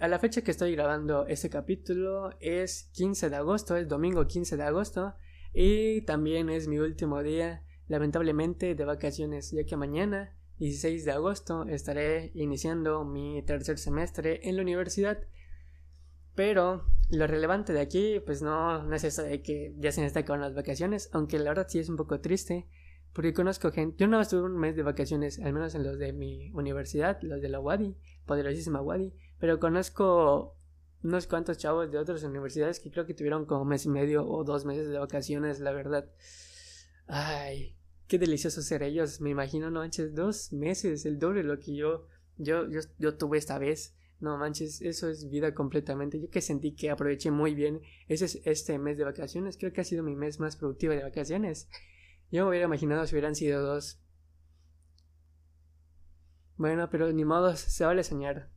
a 0.00 0.08
la 0.08 0.18
fecha 0.18 0.42
que 0.42 0.50
estoy 0.50 0.74
grabando 0.74 1.26
este 1.26 1.50
capítulo 1.50 2.30
es 2.40 2.90
15 2.94 3.30
de 3.30 3.36
agosto, 3.36 3.76
es 3.76 3.88
domingo 3.88 4.26
15 4.26 4.56
de 4.56 4.62
agosto, 4.62 5.14
y 5.52 6.02
también 6.02 6.48
es 6.50 6.68
mi 6.68 6.78
último 6.78 7.22
día, 7.22 7.64
lamentablemente, 7.88 8.74
de 8.74 8.84
vacaciones, 8.84 9.50
ya 9.50 9.64
que 9.64 9.76
mañana 9.76 10.34
16 10.58 11.04
de 11.04 11.12
agosto 11.12 11.64
estaré 11.64 12.32
iniciando 12.34 13.04
mi 13.04 13.42
tercer 13.42 13.78
semestre 13.78 14.40
en 14.48 14.56
la 14.56 14.62
universidad. 14.62 15.18
Pero 16.34 16.84
lo 17.10 17.26
relevante 17.26 17.72
de 17.72 17.80
aquí, 17.80 18.20
pues 18.24 18.42
no, 18.42 18.92
es 18.92 19.04
eso 19.04 19.22
de 19.22 19.42
que 19.42 19.74
ya 19.78 19.92
se 19.92 20.00
me 20.00 20.06
acabando 20.06 20.46
las 20.46 20.54
vacaciones, 20.54 21.10
aunque 21.12 21.38
la 21.38 21.50
verdad 21.50 21.66
sí 21.68 21.78
es 21.78 21.88
un 21.88 21.96
poco 21.96 22.20
triste, 22.20 22.68
porque 23.12 23.32
conozco 23.32 23.72
gente, 23.72 23.96
yo 23.98 24.06
no 24.06 24.20
estuve 24.20 24.42
un 24.42 24.58
mes 24.58 24.76
de 24.76 24.82
vacaciones, 24.82 25.40
al 25.40 25.52
menos 25.52 25.74
en 25.74 25.82
los 25.82 25.98
de 25.98 26.12
mi 26.12 26.50
universidad, 26.52 27.18
los 27.22 27.40
de 27.40 27.48
la 27.48 27.60
Wadi, 27.60 27.96
poderosísima 28.26 28.80
Wadi, 28.80 29.12
pero 29.38 29.58
conozco 29.58 30.56
unos 31.02 31.26
cuantos 31.26 31.58
chavos 31.58 31.90
de 31.90 31.98
otras 31.98 32.22
universidades 32.24 32.80
que 32.80 32.90
creo 32.90 33.06
que 33.06 33.14
tuvieron 33.14 33.46
como 33.46 33.64
mes 33.64 33.86
y 33.86 33.88
medio 33.88 34.28
o 34.28 34.44
dos 34.44 34.64
meses 34.64 34.88
de 34.88 34.98
vacaciones, 34.98 35.60
la 35.60 35.72
verdad. 35.72 36.10
Ay, 37.06 37.77
qué 38.08 38.18
delicioso 38.18 38.62
ser 38.62 38.82
ellos, 38.82 39.20
me 39.20 39.30
imagino, 39.30 39.70
no 39.70 39.80
manches, 39.80 40.14
dos 40.14 40.52
meses, 40.52 41.04
el 41.04 41.18
doble 41.18 41.42
de 41.42 41.48
lo 41.48 41.60
que 41.60 41.76
yo, 41.76 42.06
yo, 42.38 42.68
yo, 42.68 42.80
yo 42.98 43.16
tuve 43.16 43.38
esta 43.38 43.58
vez. 43.58 43.94
No 44.20 44.36
manches, 44.36 44.80
eso 44.82 45.08
es 45.08 45.30
vida 45.30 45.54
completamente. 45.54 46.20
Yo 46.20 46.28
que 46.28 46.40
sentí 46.40 46.74
que 46.74 46.90
aproveché 46.90 47.30
muy 47.30 47.54
bien 47.54 47.82
ese 48.08 48.24
es 48.24 48.40
este 48.44 48.76
mes 48.76 48.98
de 48.98 49.04
vacaciones. 49.04 49.56
Creo 49.56 49.72
que 49.72 49.80
ha 49.80 49.84
sido 49.84 50.02
mi 50.02 50.16
mes 50.16 50.40
más 50.40 50.56
productivo 50.56 50.92
de 50.92 51.04
vacaciones. 51.04 51.68
Yo 52.32 52.42
me 52.42 52.50
hubiera 52.50 52.66
imaginado 52.66 53.06
si 53.06 53.14
hubieran 53.14 53.36
sido 53.36 53.62
dos. 53.62 54.00
Bueno, 56.56 56.90
pero 56.90 57.12
ni 57.12 57.24
modo, 57.24 57.54
se 57.56 57.84
vale 57.84 58.02
soñar. 58.02 58.50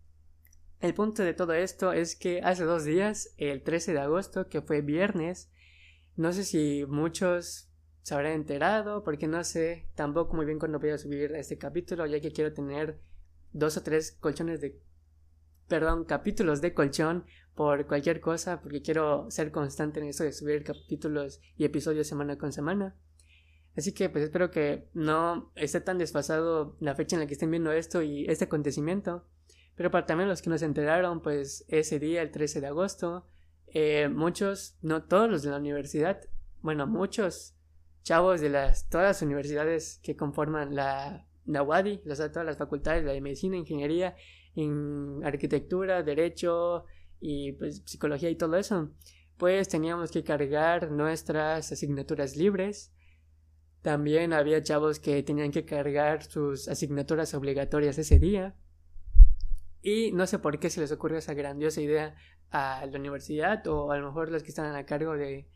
El 0.80 0.96
punto 0.96 1.22
de 1.22 1.36
todo 1.36 1.54
esto 1.54 1.94
es 1.94 2.16
que 2.16 2.42
hace 2.42 2.64
dos 2.64 2.84
días, 2.84 3.36
el 3.38 3.62
13 3.62 3.94
de 3.94 4.00
agosto, 4.00 4.50
que 4.50 4.64
fue 4.64 4.82
viernes, 4.82 5.52
no 6.16 6.34
sé 6.34 6.44
si 6.44 6.86
muchos 6.88 7.71
se 8.02 8.14
habrán 8.14 8.34
enterado, 8.34 9.04
porque 9.04 9.28
no 9.28 9.44
sé 9.44 9.88
tampoco 9.96 10.36
muy 10.36 10.46
bien 10.46 10.60
cuándo 10.60 10.80
voy 10.80 10.90
a 10.90 10.98
subir 10.98 11.34
este 11.36 11.58
capítulo, 11.58 12.06
ya 12.06 12.20
que 12.20 12.32
quiero 12.32 12.54
tener 12.54 13.00
dos 13.54 13.78
o 13.78 13.84
tres 13.84 14.12
colchones 14.14 14.62
de 14.62 14.82
perdón, 15.68 16.04
capítulos 16.04 16.60
de 16.60 16.74
colchón 16.74 17.26
por 17.56 17.88
cualquier 17.88 18.20
cosa, 18.20 18.60
porque 18.62 18.82
quiero 18.82 19.32
ser 19.32 19.52
constante 19.52 20.02
en 20.02 20.08
eso 20.08 20.26
de 20.26 20.34
subir 20.34 20.66
capítulos 20.66 21.40
y 21.56 21.64
episodios 21.64 22.08
semana 22.08 22.38
con 22.38 22.52
semana. 22.52 22.96
Así 23.78 23.94
que 23.94 24.10
pues 24.10 24.26
espero 24.26 24.52
que 24.52 24.90
no 24.94 25.54
esté 25.56 25.80
tan 25.80 25.98
desfasado 25.98 26.76
la 26.82 26.94
fecha 26.96 27.16
en 27.16 27.22
la 27.22 27.28
que 27.28 27.34
estén 27.34 27.52
viendo 27.52 27.72
esto 27.72 28.02
y 28.02 28.26
este 28.26 28.46
acontecimiento. 28.46 29.26
Pero 29.76 29.92
para 29.92 30.06
también 30.06 30.28
los 30.28 30.42
que 30.42 30.50
nos 30.50 30.62
enteraron, 30.62 31.22
pues 31.22 31.64
ese 31.70 32.00
día, 32.00 32.22
el 32.22 32.32
13 32.32 32.60
de 32.60 32.68
agosto, 32.68 33.26
eh, 33.68 34.10
muchos, 34.10 34.78
no 34.82 35.04
todos 35.04 35.30
los 35.30 35.42
de 35.42 35.52
la 35.52 35.58
universidad, 35.58 36.20
bueno, 36.62 36.86
muchos 36.86 37.56
chavos 38.04 38.42
de 38.42 38.50
las, 38.50 38.90
todas 38.90 39.08
las 39.08 39.22
universidades 39.22 40.00
que 40.04 40.16
conforman 40.16 40.76
la, 40.76 41.28
la 41.46 42.16
sea, 42.16 42.32
todas 42.32 42.46
las 42.46 42.58
facultades, 42.58 43.04
la 43.04 43.14
de 43.14 43.22
medicina, 43.22 43.58
ingeniería 43.58 44.16
en 44.56 45.22
arquitectura, 45.24 46.04
derecho 46.04 46.86
y 47.20 47.54
pues, 47.54 47.84
psicología 47.86 48.30
y 48.30 48.36
todo 48.36 48.58
eso, 48.58 48.92
pues 49.38 49.70
teníamos 49.70 50.12
que 50.12 50.24
cargar 50.24 50.92
nuestras 50.92 51.72
asignaturas 51.72 52.36
libres. 52.36 52.94
También 53.82 54.34
había 54.34 54.62
chavos 54.62 55.00
que 55.00 55.24
tenían 55.24 55.52
que 55.52 55.66
cargar 55.66 56.24
sus 56.24 56.68
asignaturas 56.68 57.34
obligatorias 57.34 57.98
ese 57.98 58.20
día. 58.20 58.56
Y 59.82 60.12
no 60.12 60.28
sé 60.28 60.38
por 60.38 60.60
qué 60.60 60.70
se 60.70 60.82
les 60.82 60.92
ocurrió 60.92 61.18
esa 61.18 61.34
grandiosa 61.34 61.82
idea 61.82 62.16
a 62.52 62.86
la 62.86 63.00
universidad 63.00 63.66
o 63.68 63.92
a 63.92 63.98
lo 63.98 64.08
mejor 64.08 64.30
los 64.30 64.44
que 64.44 64.50
están 64.50 64.76
a 64.76 64.86
cargo 64.86 65.14
de 65.14 65.48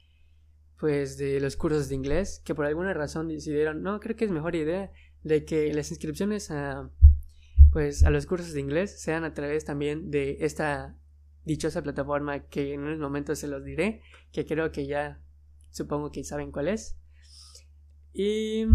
pues 0.79 1.17
de 1.17 1.39
los 1.39 1.55
cursos 1.55 1.89
de 1.89 1.95
inglés 1.95 2.41
que 2.43 2.55
por 2.55 2.65
alguna 2.65 2.93
razón 2.93 3.27
decidieron 3.27 3.81
no 3.81 3.99
creo 3.99 4.15
que 4.15 4.25
es 4.25 4.31
mejor 4.31 4.55
idea 4.55 4.91
de 5.23 5.45
que 5.45 5.73
las 5.73 5.91
inscripciones 5.91 6.51
a 6.51 6.89
pues 7.71 8.03
a 8.03 8.09
los 8.09 8.25
cursos 8.25 8.53
de 8.53 8.61
inglés 8.61 9.01
sean 9.01 9.25
a 9.25 9.33
través 9.33 9.65
también 9.65 10.09
de 10.09 10.37
esta 10.39 10.95
dichosa 11.45 11.83
plataforma 11.83 12.47
que 12.47 12.73
en 12.73 12.81
unos 12.81 12.99
momentos 12.99 13.39
se 13.39 13.47
los 13.47 13.63
diré, 13.63 14.01
que 14.31 14.45
creo 14.45 14.71
que 14.71 14.87
ya 14.87 15.21
supongo 15.71 16.11
que 16.11 16.23
saben 16.23 16.51
cuál 16.51 16.69
es. 16.69 16.97
Y 18.13 18.65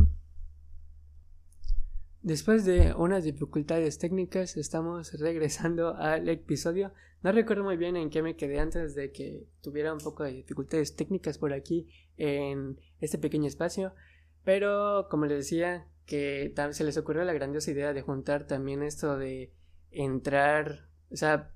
después 2.22 2.64
de 2.64 2.94
unas 2.94 3.24
dificultades 3.24 3.98
técnicas 3.98 4.56
estamos 4.56 5.12
regresando 5.20 5.94
al 5.96 6.28
episodio. 6.28 6.92
No 7.22 7.32
recuerdo 7.32 7.64
muy 7.64 7.76
bien 7.76 7.96
en 7.96 8.10
qué 8.10 8.22
me 8.22 8.36
quedé 8.36 8.60
antes 8.60 8.94
de 8.94 9.12
que 9.12 9.46
tuviera 9.60 9.92
un 9.92 10.00
poco 10.00 10.24
de 10.24 10.32
dificultades 10.32 10.96
técnicas 10.96 11.38
por 11.38 11.52
aquí 11.52 11.88
en 12.16 12.78
este 13.00 13.18
pequeño 13.18 13.46
espacio. 13.46 13.92
Pero 14.42 15.06
como 15.10 15.26
les 15.26 15.38
decía, 15.38 15.86
que 16.10 16.52
se 16.72 16.84
les 16.84 16.96
ocurrió 16.96 17.22
la 17.24 17.32
grandiosa 17.32 17.70
idea 17.70 17.92
de 17.92 18.02
juntar 18.02 18.46
también 18.46 18.82
esto 18.82 19.16
de 19.16 19.52
entrar, 19.92 20.88
o 21.10 21.16
sea, 21.16 21.54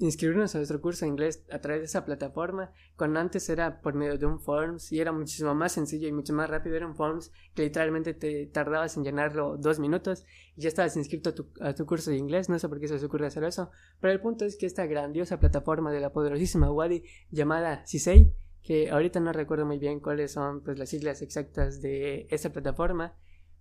inscribirnos 0.00 0.54
a 0.54 0.58
nuestro 0.58 0.80
curso 0.80 1.04
de 1.04 1.10
inglés 1.10 1.44
a 1.52 1.60
través 1.60 1.82
de 1.82 1.84
esa 1.84 2.06
plataforma, 2.06 2.72
cuando 2.96 3.20
antes 3.20 3.48
era 3.50 3.82
por 3.82 3.94
medio 3.94 4.16
de 4.16 4.24
un 4.24 4.40
Forms 4.40 4.90
y 4.92 4.98
era 4.98 5.12
muchísimo 5.12 5.54
más 5.54 5.72
sencillo 5.72 6.08
y 6.08 6.12
mucho 6.12 6.32
más 6.32 6.48
rápido, 6.48 6.76
era 6.76 6.86
un 6.86 6.96
Forms 6.96 7.30
que 7.54 7.64
literalmente 7.64 8.14
te 8.14 8.46
tardabas 8.46 8.96
en 8.96 9.04
llenarlo 9.04 9.58
dos 9.58 9.78
minutos 9.78 10.24
y 10.56 10.62
ya 10.62 10.68
estabas 10.68 10.96
inscrito 10.96 11.34
a 11.60 11.74
tu, 11.74 11.86
curso 11.86 12.10
de 12.10 12.16
inglés, 12.16 12.48
no 12.48 12.58
sé 12.58 12.68
por 12.68 12.80
qué 12.80 12.88
se 12.88 12.94
les 12.94 13.04
ocurre 13.04 13.26
hacer 13.26 13.44
eso, 13.44 13.70
pero 14.00 14.12
el 14.12 14.20
punto 14.20 14.46
es 14.46 14.56
que 14.56 14.64
esta 14.64 14.86
grandiosa 14.86 15.38
plataforma 15.38 15.92
de 15.92 16.00
la 16.00 16.12
poderosísima 16.12 16.72
Wadi 16.72 17.04
llamada 17.30 17.84
Sisei, 17.86 18.32
que 18.62 18.90
ahorita 18.90 19.20
no 19.20 19.34
recuerdo 19.34 19.66
muy 19.66 19.78
bien 19.78 20.00
cuáles 20.00 20.32
son 20.32 20.62
pues, 20.62 20.78
las 20.78 20.88
siglas 20.88 21.20
exactas 21.20 21.82
de 21.82 22.26
esta 22.30 22.50
plataforma, 22.50 23.14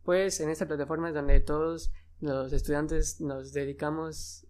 pues 0.04 0.40
en 0.40 0.50
esta 0.50 0.68
plataforma 0.68 1.10
es 1.10 1.16
donde 1.16 1.42
todos 1.42 1.92
los 2.22 2.54
estudiantes 2.54 3.20
nos 3.20 3.52
dedicamos 3.52 4.46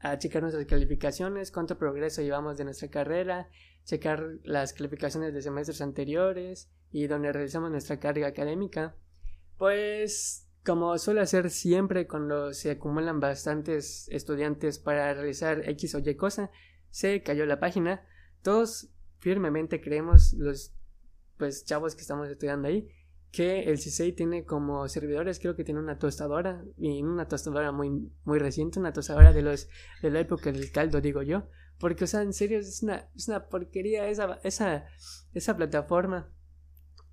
a 0.00 0.18
checar 0.18 0.42
nuestras 0.42 0.66
calificaciones, 0.66 1.52
cuánto 1.52 1.78
progreso 1.78 2.22
llevamos 2.22 2.56
de 2.56 2.64
nuestra 2.64 2.88
carrera, 2.88 3.48
checar 3.84 4.38
las 4.44 4.72
calificaciones 4.72 5.34
de 5.34 5.42
semestres 5.42 5.80
anteriores 5.82 6.70
y 6.90 7.06
donde 7.06 7.32
realizamos 7.32 7.70
nuestra 7.70 8.00
carga 8.00 8.26
académica. 8.26 8.96
Pues 9.58 10.48
como 10.64 10.96
suele 10.98 11.20
hacer 11.20 11.50
siempre 11.50 12.06
cuando 12.06 12.52
se 12.54 12.70
acumulan 12.70 13.20
bastantes 13.20 14.08
estudiantes 14.08 14.78
para 14.78 15.12
realizar 15.14 15.68
X 15.68 15.94
o 15.94 15.98
Y 15.98 16.14
cosa, 16.16 16.50
se 16.88 17.22
cayó 17.22 17.44
la 17.46 17.60
página. 17.60 18.06
Todos 18.42 18.90
firmemente 19.18 19.80
creemos 19.80 20.32
los 20.32 20.74
pues 21.36 21.64
chavos 21.64 21.94
que 21.94 22.02
estamos 22.02 22.28
estudiando 22.28 22.68
ahí 22.68 22.88
que 23.32 23.64
el 23.64 23.78
CISEI 23.78 24.12
tiene 24.12 24.44
como 24.44 24.88
servidores, 24.88 25.38
creo 25.38 25.54
que 25.54 25.64
tiene 25.64 25.80
una 25.80 25.98
tostadora, 25.98 26.64
y 26.76 27.02
una 27.02 27.28
tostadora 27.28 27.72
muy, 27.72 28.10
muy 28.24 28.38
reciente, 28.38 28.80
una 28.80 28.92
tostadora 28.92 29.32
de 29.32 29.42
los 29.42 29.68
de 30.02 30.10
la 30.10 30.20
época 30.20 30.50
del 30.50 30.70
caldo, 30.72 31.00
digo 31.00 31.22
yo, 31.22 31.48
porque, 31.80 32.04
o 32.04 32.06
sea, 32.06 32.22
en 32.22 32.34
serio, 32.34 32.58
es 32.58 32.82
una, 32.82 33.08
es 33.16 33.28
una 33.28 33.46
porquería 33.46 34.06
esa, 34.08 34.38
esa, 34.44 34.84
esa 35.32 35.56
plataforma. 35.56 36.30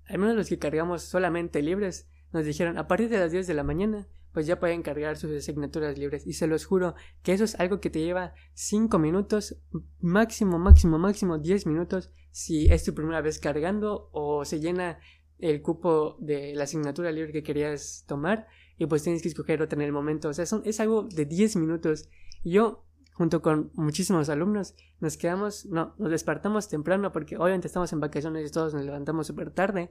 Al 0.06 0.18
menos 0.18 0.36
los 0.36 0.48
que 0.48 0.58
cargamos 0.58 1.02
solamente 1.02 1.62
libres, 1.62 2.08
nos 2.32 2.44
dijeron, 2.44 2.76
a 2.76 2.86
partir 2.86 3.08
de 3.08 3.18
las 3.18 3.32
10 3.32 3.46
de 3.46 3.54
la 3.54 3.62
mañana, 3.62 4.08
pues 4.32 4.46
ya 4.46 4.60
pueden 4.60 4.82
cargar 4.82 5.16
sus 5.16 5.30
asignaturas 5.32 5.96
libres. 5.96 6.26
Y 6.26 6.34
se 6.34 6.46
los 6.46 6.66
juro 6.66 6.94
que 7.22 7.32
eso 7.32 7.44
es 7.44 7.58
algo 7.58 7.80
que 7.80 7.88
te 7.88 8.00
lleva 8.00 8.34
5 8.54 8.98
minutos, 8.98 9.56
máximo, 10.00 10.58
máximo, 10.58 10.98
máximo 10.98 11.38
10 11.38 11.66
minutos, 11.66 12.12
si 12.30 12.70
es 12.70 12.84
tu 12.84 12.94
primera 12.94 13.22
vez 13.22 13.38
cargando 13.38 14.10
o 14.12 14.44
se 14.44 14.60
llena 14.60 15.00
el 15.38 15.62
cupo 15.62 16.16
de 16.20 16.54
la 16.54 16.64
asignatura 16.64 17.12
libre 17.12 17.32
que 17.32 17.42
querías 17.42 18.04
tomar 18.06 18.46
y 18.76 18.86
pues 18.86 19.02
tienes 19.02 19.22
que 19.22 19.28
escoger 19.28 19.60
otra 19.62 19.76
en 19.76 19.82
el 19.82 19.92
momento. 19.92 20.28
O 20.28 20.32
sea, 20.32 20.44
es 20.44 20.80
algo 20.80 21.02
de 21.02 21.24
10 21.24 21.56
minutos. 21.56 22.08
Y 22.42 22.52
yo, 22.52 22.84
junto 23.12 23.42
con 23.42 23.70
muchísimos 23.74 24.28
alumnos, 24.28 24.74
nos 25.00 25.16
quedamos, 25.16 25.66
no, 25.66 25.94
nos 25.98 26.10
despertamos 26.10 26.68
temprano 26.68 27.12
porque 27.12 27.36
obviamente 27.36 27.66
estamos 27.66 27.92
en 27.92 28.00
vacaciones 28.00 28.48
y 28.48 28.52
todos 28.52 28.74
nos 28.74 28.84
levantamos 28.84 29.26
súper 29.26 29.50
tarde. 29.50 29.90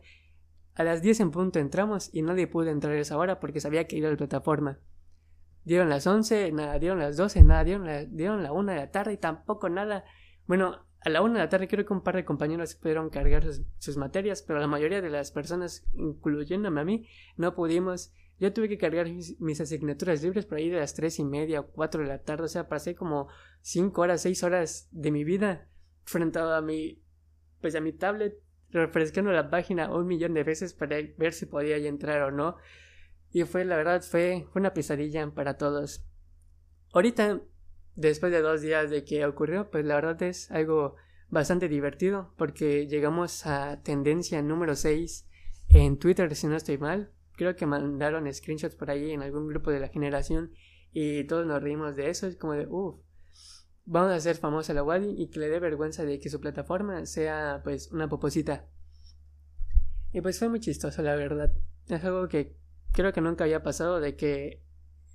A 0.76 0.84
las 0.84 1.02
10 1.02 1.20
en 1.22 1.32
punto 1.32 1.60
entramos 1.60 2.10
y 2.14 2.22
nadie 2.22 2.48
pudo 2.48 2.70
entrar 2.70 2.94
a 2.94 3.00
esa 3.00 3.18
hora 3.18 3.40
porque 3.40 3.60
sabía 3.60 3.88
que 3.88 3.98
iba 3.98 4.08
a 4.08 4.12
la 4.12 4.18
plataforma. 4.18 4.80
Dieron 5.64 5.90
las 5.90 6.08
11, 6.08 6.52
nada, 6.54 6.80
dieron 6.80 7.00
las 7.00 7.18
12, 7.18 7.44
nada, 7.44 7.64
dieron 7.66 7.86
la, 7.86 8.06
dieron 8.06 8.42
la 8.42 8.54
1 8.54 8.72
de 8.72 8.78
la 8.78 8.92
tarde 8.92 9.14
y 9.14 9.18
tampoco 9.18 9.68
nada. 9.68 10.06
Bueno, 10.46 10.87
a 11.02 11.10
la 11.10 11.22
una 11.22 11.36
de 11.36 11.40
la 11.40 11.50
tarde 11.50 11.68
creo 11.68 11.86
que 11.86 11.94
un 11.94 12.02
par 12.02 12.16
de 12.16 12.26
compañeros 12.26 12.76
pudieron 12.76 13.10
cargar 13.10 13.46
sus, 13.80 13.98
materias, 13.98 14.42
pero 14.42 14.60
la 14.60 14.68
mayoría 14.68 15.02
de 15.02 15.10
las 15.10 15.32
personas, 15.32 15.86
incluyéndome 15.94 16.82
a 16.82 16.86
mí, 16.86 17.08
no 17.36 17.56
pudimos. 17.56 18.14
Yo 18.40 18.54
tuve 18.54 18.70
que 18.70 18.78
cargar 18.78 19.08
mis, 19.10 19.62
asignaturas 19.62 20.22
libres 20.22 20.46
por 20.46 20.58
ahí 20.58 20.70
de 20.70 20.80
las 20.80 20.94
tres 20.94 21.18
y 21.20 21.24
media 21.24 21.62
o 21.62 21.68
cuatro 21.68 22.02
de 22.02 22.08
la 22.08 22.24
tarde, 22.24 22.46
o 22.46 22.48
sea, 22.48 22.68
pasé 22.68 22.96
como 22.96 23.30
cinco 23.62 24.02
horas, 24.02 24.22
seis 24.22 24.44
horas 24.44 24.90
de 24.92 25.12
mi 25.12 25.24
vida 25.24 25.70
frente 26.04 26.40
a 26.40 26.62
mi, 26.62 27.02
pues 27.62 27.76
a 27.76 27.82
mi 27.82 27.94
tablet, 27.94 28.36
refrescando 28.70 29.32
la 29.32 29.50
página 29.50 29.92
un 29.92 30.08
millón 30.08 30.34
de 30.34 30.44
veces 30.44 30.74
para 30.74 30.98
ver 31.18 31.34
si 31.34 31.46
podía 31.46 31.78
entrar 31.78 32.22
o 32.24 32.32
no. 32.32 32.58
Y 33.32 33.44
fue, 33.44 33.66
la 33.66 33.76
verdad, 33.76 34.02
fue, 34.04 34.46
fue 34.52 34.60
una 34.60 34.74
pesadilla 34.74 35.30
para 35.32 35.58
todos. 35.58 36.06
Ahorita 36.94 37.42
después 37.98 38.32
de 38.32 38.42
dos 38.42 38.62
días 38.62 38.90
de 38.90 39.04
que 39.04 39.26
ocurrió, 39.26 39.70
pues 39.70 39.84
la 39.84 39.96
verdad 39.96 40.22
es 40.24 40.50
algo 40.52 40.96
bastante 41.30 41.68
divertido 41.68 42.32
porque 42.38 42.88
llegamos 42.88 43.46
a 43.46 43.82
tendencia 43.84 44.42
número 44.42 44.76
6 44.76 45.28
en 45.70 45.98
Twitter, 45.98 46.34
si 46.36 46.48
no 46.48 46.56
estoy 46.56 46.78
mal. 46.78 47.12
creo 47.36 47.56
que 47.56 47.66
mandaron 47.66 48.32
screenshots 48.34 48.76
por 48.76 48.90
ahí 48.90 49.12
en 49.12 49.22
algún 49.22 49.48
grupo 49.48 49.70
de 49.70 49.80
la 49.80 49.90
generación 49.90 50.54
y 50.94 51.26
todos 51.26 51.46
nos 51.46 51.62
reímos 51.62 51.96
de 51.96 52.10
eso. 52.10 52.28
Es 52.28 52.36
como 52.36 52.54
de, 52.54 52.68
uff, 52.68 52.96
vamos 53.86 54.12
a 54.12 54.16
hacer 54.16 54.38
famosa 54.38 54.74
la 54.74 54.84
Wadi 54.84 55.16
y 55.18 55.28
que 55.30 55.40
le 55.40 55.50
dé 55.50 55.60
vergüenza 55.60 56.06
de 56.06 56.20
que 56.20 56.30
su 56.30 56.40
plataforma 56.40 57.06
sea 57.06 57.62
pues 57.64 57.92
una 57.92 58.08
poposita. 58.08 58.68
Y 60.14 60.22
pues 60.22 60.40
fue 60.40 60.50
muy 60.50 60.60
chistoso, 60.60 61.02
la 61.02 61.16
verdad. 61.16 61.54
Es 61.88 62.04
algo 62.04 62.28
que 62.28 62.56
creo 62.94 63.12
que 63.12 63.22
nunca 63.22 63.44
había 63.44 63.64
pasado 63.64 64.00
de 64.00 64.16
que 64.16 64.64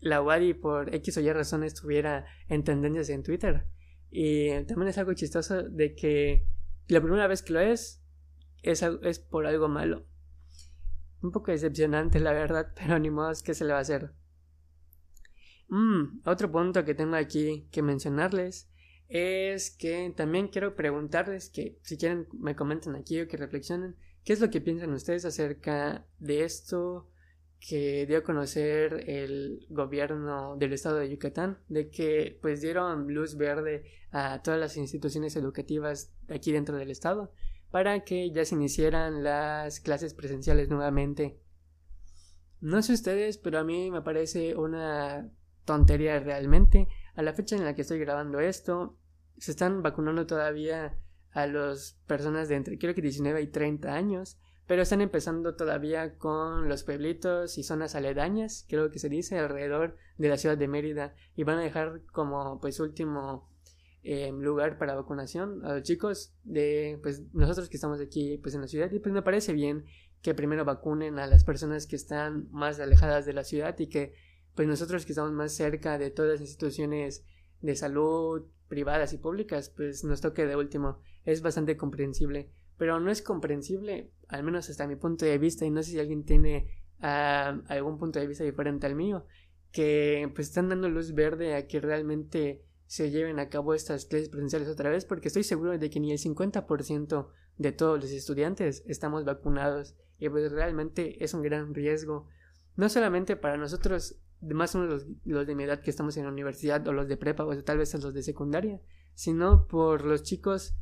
la 0.02 0.21
Wadi 0.21 0.52
por 0.52 0.94
X 0.94 1.16
o 1.16 1.21
Y 1.21 1.32
razón 1.32 1.62
estuviera 1.62 2.26
en 2.49 2.64
tendencias 2.64 3.09
en 3.09 3.23
Twitter. 3.23 3.66
Y 4.11 4.50
también 4.64 4.88
es 4.88 4.99
algo 4.99 5.14
chistoso 5.14 5.62
de 5.62 5.94
que 5.94 6.44
la 6.88 7.00
primera 7.00 7.28
vez 7.28 7.42
que 7.42 7.52
lo 7.52 7.61
es, 7.61 8.02
es, 8.62 8.82
es 8.82 9.18
por 9.21 9.47
algo 9.47 9.68
malo. 9.68 10.04
Un 11.23 11.30
poco 11.30 11.52
decepcionante, 11.52 12.18
la 12.18 12.32
verdad, 12.32 12.73
pero 12.76 12.99
ni 12.99 13.11
modo 13.11 13.32
que 13.44 13.54
se 13.54 13.64
le 13.64 13.73
va 13.73 13.78
a 13.78 13.82
hacer. 13.82 14.12
Mm, 15.68 16.21
otro 16.26 16.50
punto 16.50 16.85
que 16.85 16.94
tengo 16.94 17.14
aquí 17.14 17.68
que 17.71 17.80
mencionarles 17.80 18.68
es 19.09 19.71
que 19.71 20.12
también 20.16 20.49
quiero 20.49 20.75
preguntarles 20.75 21.49
que 21.49 21.78
si 21.82 21.97
quieren 21.97 22.26
me 22.32 22.56
comenten 22.56 22.97
aquí 22.97 23.21
o 23.21 23.28
que 23.28 23.37
reflexionen 23.37 23.97
qué 24.25 24.32
es 24.32 24.40
lo 24.40 24.50
que 24.50 24.61
piensan 24.61 24.92
ustedes 24.92 25.25
acerca 25.25 26.06
de 26.18 26.44
esto 26.44 27.09
que 27.69 28.07
dio 28.07 28.19
a 28.19 28.23
conocer 28.23 29.09
el 29.09 29.66
gobierno 29.71 30.57
del 30.57 30.73
estado 30.73 30.97
de 30.97 31.09
Yucatán 31.09 31.59
de 31.69 31.90
que 31.90 32.38
pues 32.42 32.61
dieron 32.61 33.14
luz 33.14 33.37
verde 33.37 33.85
a 34.11 34.42
todas 34.42 34.59
las 34.59 34.76
instituciones 34.76 35.37
educativas 35.37 36.12
de 36.26 36.35
aquí 36.35 36.50
dentro 36.50 36.76
del 36.76 36.90
estado 36.90 37.33
para 37.71 38.00
que 38.04 38.33
ya 38.33 38.45
se 38.45 38.57
iniciaran 38.57 39.23
las 39.23 39.78
clases 39.78 40.12
presenciales 40.12 40.69
nuevamente. 40.69 41.38
No 42.61 42.83
sé 42.83 42.95
ustedes, 42.95 43.38
pero 43.38 43.61
a 43.61 43.64
mí 43.64 43.90
me 43.90 44.02
parece 44.02 44.57
una 44.57 45.31
tontería 45.64 46.19
realmente. 46.19 46.88
A 47.14 47.23
la 47.23 47.33
fecha 47.33 47.57
en 47.57 47.64
la 47.64 47.75
que 47.75 47.83
estoy 47.83 48.00
grabando 48.00 48.40
esto, 48.40 48.99
se 49.38 49.52
están 49.52 49.83
vacunando 49.83 50.26
todavía 50.26 50.99
a 51.31 51.47
las 51.47 51.99
personas 52.07 52.49
de 52.49 52.57
entre 52.57 52.78
creo 52.78 52.95
que 52.95 53.02
19 53.02 53.40
y 53.40 53.47
30 53.47 53.95
años, 53.95 54.38
pero 54.66 54.83
están 54.83 55.00
empezando 55.00 55.54
todavía 55.54 56.16
con 56.19 56.69
los 56.69 56.85
pueblitos 56.85 57.59
y 57.59 57.62
zonas 57.62 57.95
aledañas, 57.95 58.64
creo 58.69 58.90
que 58.90 58.99
se 58.99 59.09
dice, 59.09 59.38
alrededor 59.38 59.97
de 60.19 60.28
la 60.28 60.37
ciudad 60.37 60.57
de 60.57 60.69
Mérida, 60.69 61.14
y 61.35 61.45
van 61.45 61.59
a 61.59 61.62
dejar 61.62 62.02
como 62.12 62.61
pues 62.61 62.81
último 62.81 63.49
eh, 64.04 64.33
lugar 64.33 64.78
para 64.78 64.97
vacunación 64.97 65.64
a 65.64 65.75
los 65.75 65.83
chicos 65.85 66.35
de 66.42 66.99
pues 67.02 67.23
nosotros 67.33 67.69
que 67.69 67.76
estamos 67.76 68.00
aquí 68.00 68.38
pues 68.38 68.54
en 68.54 68.62
la 68.62 68.66
ciudad. 68.66 68.90
Y 68.90 68.99
pues 68.99 69.12
me 69.12 69.23
parece 69.23 69.52
bien 69.52 69.85
que 70.23 70.35
primero 70.35 70.64
vacunen 70.64 71.19
a 71.19 71.26
las 71.26 71.45
personas 71.45 71.87
que 71.87 71.97
están 71.97 72.49
más 72.50 72.81
alejadas 72.81 73.26
de 73.26 73.33
la 73.33 73.45
ciudad 73.45 73.78
y 73.78 73.88
que 73.88 74.14
pues 74.54 74.69
nosotros 74.69 75.07
que 75.07 75.12
estamos 75.12 75.33
más 75.33 75.52
cerca 75.52 75.99
de 75.99 76.11
todas 76.11 76.33
las 76.33 76.40
instituciones 76.40 77.25
de 77.61 77.76
salud 77.76 78.45
privadas 78.69 79.12
y 79.12 79.19
públicas, 79.19 79.71
pues 79.71 80.02
nos 80.02 80.21
toque 80.21 80.47
de 80.47 80.57
último. 80.57 80.99
Es 81.25 81.42
bastante 81.42 81.76
comprensible, 81.76 82.50
pero 82.78 82.99
no 83.00 83.11
es 83.11 83.23
comprensible, 83.23 84.11
al 84.32 84.42
menos 84.42 84.68
hasta 84.70 84.86
mi 84.86 84.96
punto 84.96 85.24
de 85.24 85.38
vista, 85.38 85.64
y 85.66 85.70
no 85.70 85.82
sé 85.82 85.92
si 85.92 86.00
alguien 86.00 86.24
tiene 86.24 86.66
ah, 87.00 87.60
algún 87.68 87.98
punto 87.98 88.18
de 88.18 88.26
vista 88.26 88.44
diferente 88.44 88.86
al 88.86 88.94
mío, 88.94 89.26
que 89.70 90.30
pues 90.34 90.48
están 90.48 90.70
dando 90.70 90.88
luz 90.88 91.14
verde 91.14 91.54
a 91.54 91.66
que 91.66 91.80
realmente 91.80 92.64
se 92.86 93.10
lleven 93.10 93.38
a 93.38 93.48
cabo 93.48 93.74
estas 93.74 94.06
clases 94.06 94.30
presenciales 94.30 94.68
otra 94.68 94.90
vez, 94.90 95.04
porque 95.04 95.28
estoy 95.28 95.44
seguro 95.44 95.76
de 95.78 95.90
que 95.90 96.00
ni 96.00 96.12
el 96.12 96.18
50% 96.18 97.28
de 97.58 97.72
todos 97.72 98.00
los 98.00 98.10
estudiantes 98.10 98.82
estamos 98.86 99.24
vacunados, 99.24 99.94
y 100.18 100.28
pues 100.30 100.50
realmente 100.50 101.22
es 101.22 101.34
un 101.34 101.42
gran 101.42 101.74
riesgo, 101.74 102.26
no 102.76 102.88
solamente 102.88 103.36
para 103.36 103.58
nosotros 103.58 104.16
más 104.40 104.74
o 104.74 104.78
menos 104.78 105.06
los, 105.24 105.46
de 105.46 105.54
mi 105.54 105.64
edad 105.64 105.80
que 105.80 105.90
estamos 105.90 106.16
en 106.16 106.24
la 106.24 106.30
universidad 106.30 106.86
o 106.88 106.92
los 106.92 107.06
de 107.06 107.16
prepa 107.16 107.44
o 107.44 107.62
tal 107.62 107.78
vez 107.78 107.94
los 107.94 108.14
de 108.14 108.22
secundaria, 108.22 108.80
sino 109.14 109.66
por 109.66 110.04
los 110.04 110.22
chicos, 110.22 110.74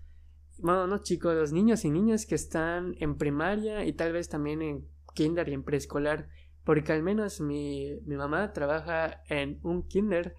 bueno, 0.63 0.87
no 0.87 0.99
chicos, 0.99 1.35
los 1.35 1.53
niños 1.53 1.85
y 1.85 1.91
niñas 1.91 2.27
que 2.27 2.35
están 2.35 2.95
en 2.99 3.17
primaria 3.17 3.85
y 3.85 3.93
tal 3.93 4.13
vez 4.13 4.29
también 4.29 4.63
en 4.63 4.89
kinder 5.15 5.49
y 5.49 5.55
en 5.55 5.65
preescolar, 5.65 6.29
porque 6.65 6.93
al 6.93 7.03
menos 7.03 7.41
mi, 7.41 8.01
mi 8.05 8.17
mamá 8.17 8.53
trabaja 8.53 9.23
en 9.29 9.59
un 9.63 9.87
kinder 9.87 10.35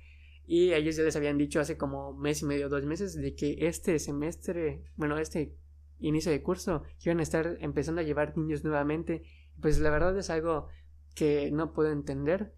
y 0.45 0.73
ellos 0.73 0.95
ya 0.95 1.03
les 1.03 1.15
habían 1.15 1.37
dicho 1.37 1.59
hace 1.59 1.77
como 1.77 2.13
mes 2.13 2.41
y 2.41 2.45
medio, 2.45 2.69
dos 2.69 2.85
meses, 2.85 3.15
de 3.15 3.35
que 3.35 3.57
este 3.67 3.99
semestre, 3.99 4.83
bueno, 4.95 5.17
este 5.17 5.55
inicio 5.99 6.31
de 6.31 6.41
curso, 6.41 6.83
iban 7.03 7.19
a 7.19 7.23
estar 7.23 7.57
empezando 7.61 8.01
a 8.01 8.03
llevar 8.03 8.37
niños 8.37 8.63
nuevamente. 8.63 9.23
Pues 9.61 9.79
la 9.79 9.91
verdad 9.91 10.17
es 10.17 10.29
algo 10.29 10.67
que 11.15 11.51
no 11.51 11.73
puedo 11.73 11.91
entender 11.91 12.53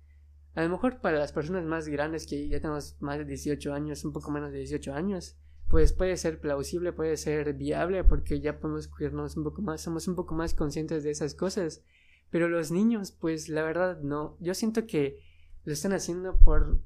a 0.56 0.64
lo 0.64 0.70
mejor 0.70 1.02
para 1.02 1.18
las 1.18 1.32
personas 1.32 1.66
más 1.66 1.88
grandes 1.88 2.28
que 2.28 2.48
ya 2.48 2.60
tenemos 2.60 2.96
más 3.00 3.18
de 3.18 3.26
18 3.26 3.74
años, 3.74 4.06
un 4.06 4.14
poco 4.14 4.32
menos 4.32 4.52
de 4.52 4.60
18 4.60 4.94
años, 4.94 5.38
pues 5.74 5.92
puede 5.92 6.18
ser 6.18 6.40
plausible, 6.40 6.94
puede 6.94 7.18
ser 7.18 7.56
viable 7.56 8.04
porque 8.04 8.40
ya 8.40 8.60
podemos 8.60 8.88
cuidarnos 8.88 9.36
un 9.38 9.44
poco 9.44 9.64
más, 9.64 9.82
somos 9.82 10.08
un 10.08 10.14
poco 10.14 10.36
más 10.36 10.54
conscientes 10.54 11.04
de 11.04 11.10
esas 11.10 11.34
cosas. 11.34 11.84
Pero 12.30 12.48
los 12.48 12.70
niños, 12.70 13.12
pues 13.12 13.50
la 13.50 13.64
verdad 13.64 14.00
no. 14.00 14.38
Yo 14.40 14.54
siento 14.54 14.86
que 14.86 15.18
lo 15.64 15.74
están 15.74 15.94
haciendo 15.94 16.38
por 16.38 16.80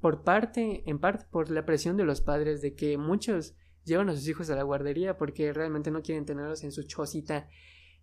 por 0.00 0.22
parte, 0.22 0.84
en 0.86 1.00
parte 1.00 1.26
por 1.30 1.50
la 1.50 1.66
presión 1.66 1.98
de 1.98 2.06
los 2.06 2.22
padres 2.22 2.62
de 2.62 2.74
que 2.74 2.96
muchos 2.96 3.56
llevan 3.84 4.08
a 4.08 4.14
sus 4.14 4.26
hijos 4.26 4.48
a 4.48 4.56
la 4.56 4.62
guardería 4.62 5.18
porque 5.18 5.52
realmente 5.52 5.90
no 5.90 6.00
quieren 6.00 6.24
tenerlos 6.24 6.64
en 6.64 6.72
su 6.72 6.84
chocita 6.84 7.50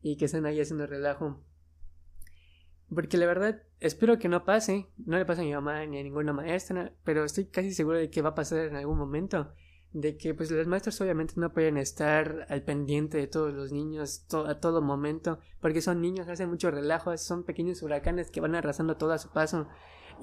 y 0.03 0.17
que 0.17 0.25
estén 0.25 0.45
ahí 0.45 0.62
haciendo 0.62 0.86
relajo. 0.86 1.43
Porque 2.93 3.17
la 3.17 3.25
verdad, 3.25 3.63
espero 3.79 4.19
que 4.19 4.29
no 4.29 4.45
pase, 4.45 4.86
no 5.03 5.17
le 5.17 5.25
pase 5.25 5.41
a 5.41 5.45
mi 5.45 5.53
mamá 5.53 5.84
ni 5.88 5.97
a 5.97 6.03
ninguna 6.03 6.31
maestra, 6.31 6.93
pero 7.03 7.25
estoy 7.25 7.45
casi 7.45 7.73
seguro 7.73 7.97
de 7.97 8.12
que 8.12 8.21
va 8.21 8.29
a 8.29 8.36
pasar 8.36 8.67
en 8.67 8.75
algún 8.75 8.99
momento. 8.99 9.55
De 9.93 10.15
que 10.15 10.34
pues 10.34 10.49
los 10.51 10.67
maestros 10.67 11.01
obviamente 11.01 11.34
no 11.36 11.51
pueden 11.51 11.77
estar 11.77 12.45
al 12.47 12.63
pendiente 12.63 13.17
de 13.17 13.27
todos 13.27 13.54
los 13.54 13.73
niños 13.73 14.25
a 14.47 14.60
todo 14.60 14.82
momento, 14.82 15.39
porque 15.60 15.82
son 15.82 16.01
niños, 16.01 16.30
hacen 16.30 16.49
mucho 16.49 16.71
relajo, 16.71 17.15
son 17.17 17.43
pequeños 17.43 17.84
huracanes 17.84 18.32
que 18.32 18.39
van 18.39 18.56
arrasando 18.56 18.95
todo 18.95 19.12
a 19.12 19.17
su 19.17 19.30
paso. 19.30 19.67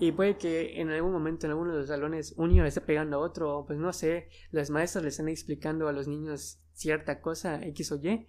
Y 0.00 0.12
puede 0.12 0.38
que 0.38 0.80
en 0.80 0.90
algún 0.90 1.12
momento 1.12 1.46
en 1.46 1.52
alguno 1.52 1.72
de 1.72 1.80
los 1.80 1.88
salones 1.88 2.32
un 2.36 2.50
niño 2.50 2.62
le 2.62 2.68
esté 2.68 2.80
pegando 2.80 3.16
a 3.16 3.20
otro, 3.20 3.64
pues 3.66 3.78
no 3.78 3.92
sé, 3.92 4.28
las 4.52 4.70
maestras 4.70 5.02
le 5.02 5.10
están 5.10 5.28
explicando 5.28 5.88
a 5.88 5.92
los 5.92 6.06
niños 6.06 6.60
cierta 6.72 7.20
cosa, 7.20 7.60
X 7.66 7.92
o 7.92 7.96
Y, 7.96 8.26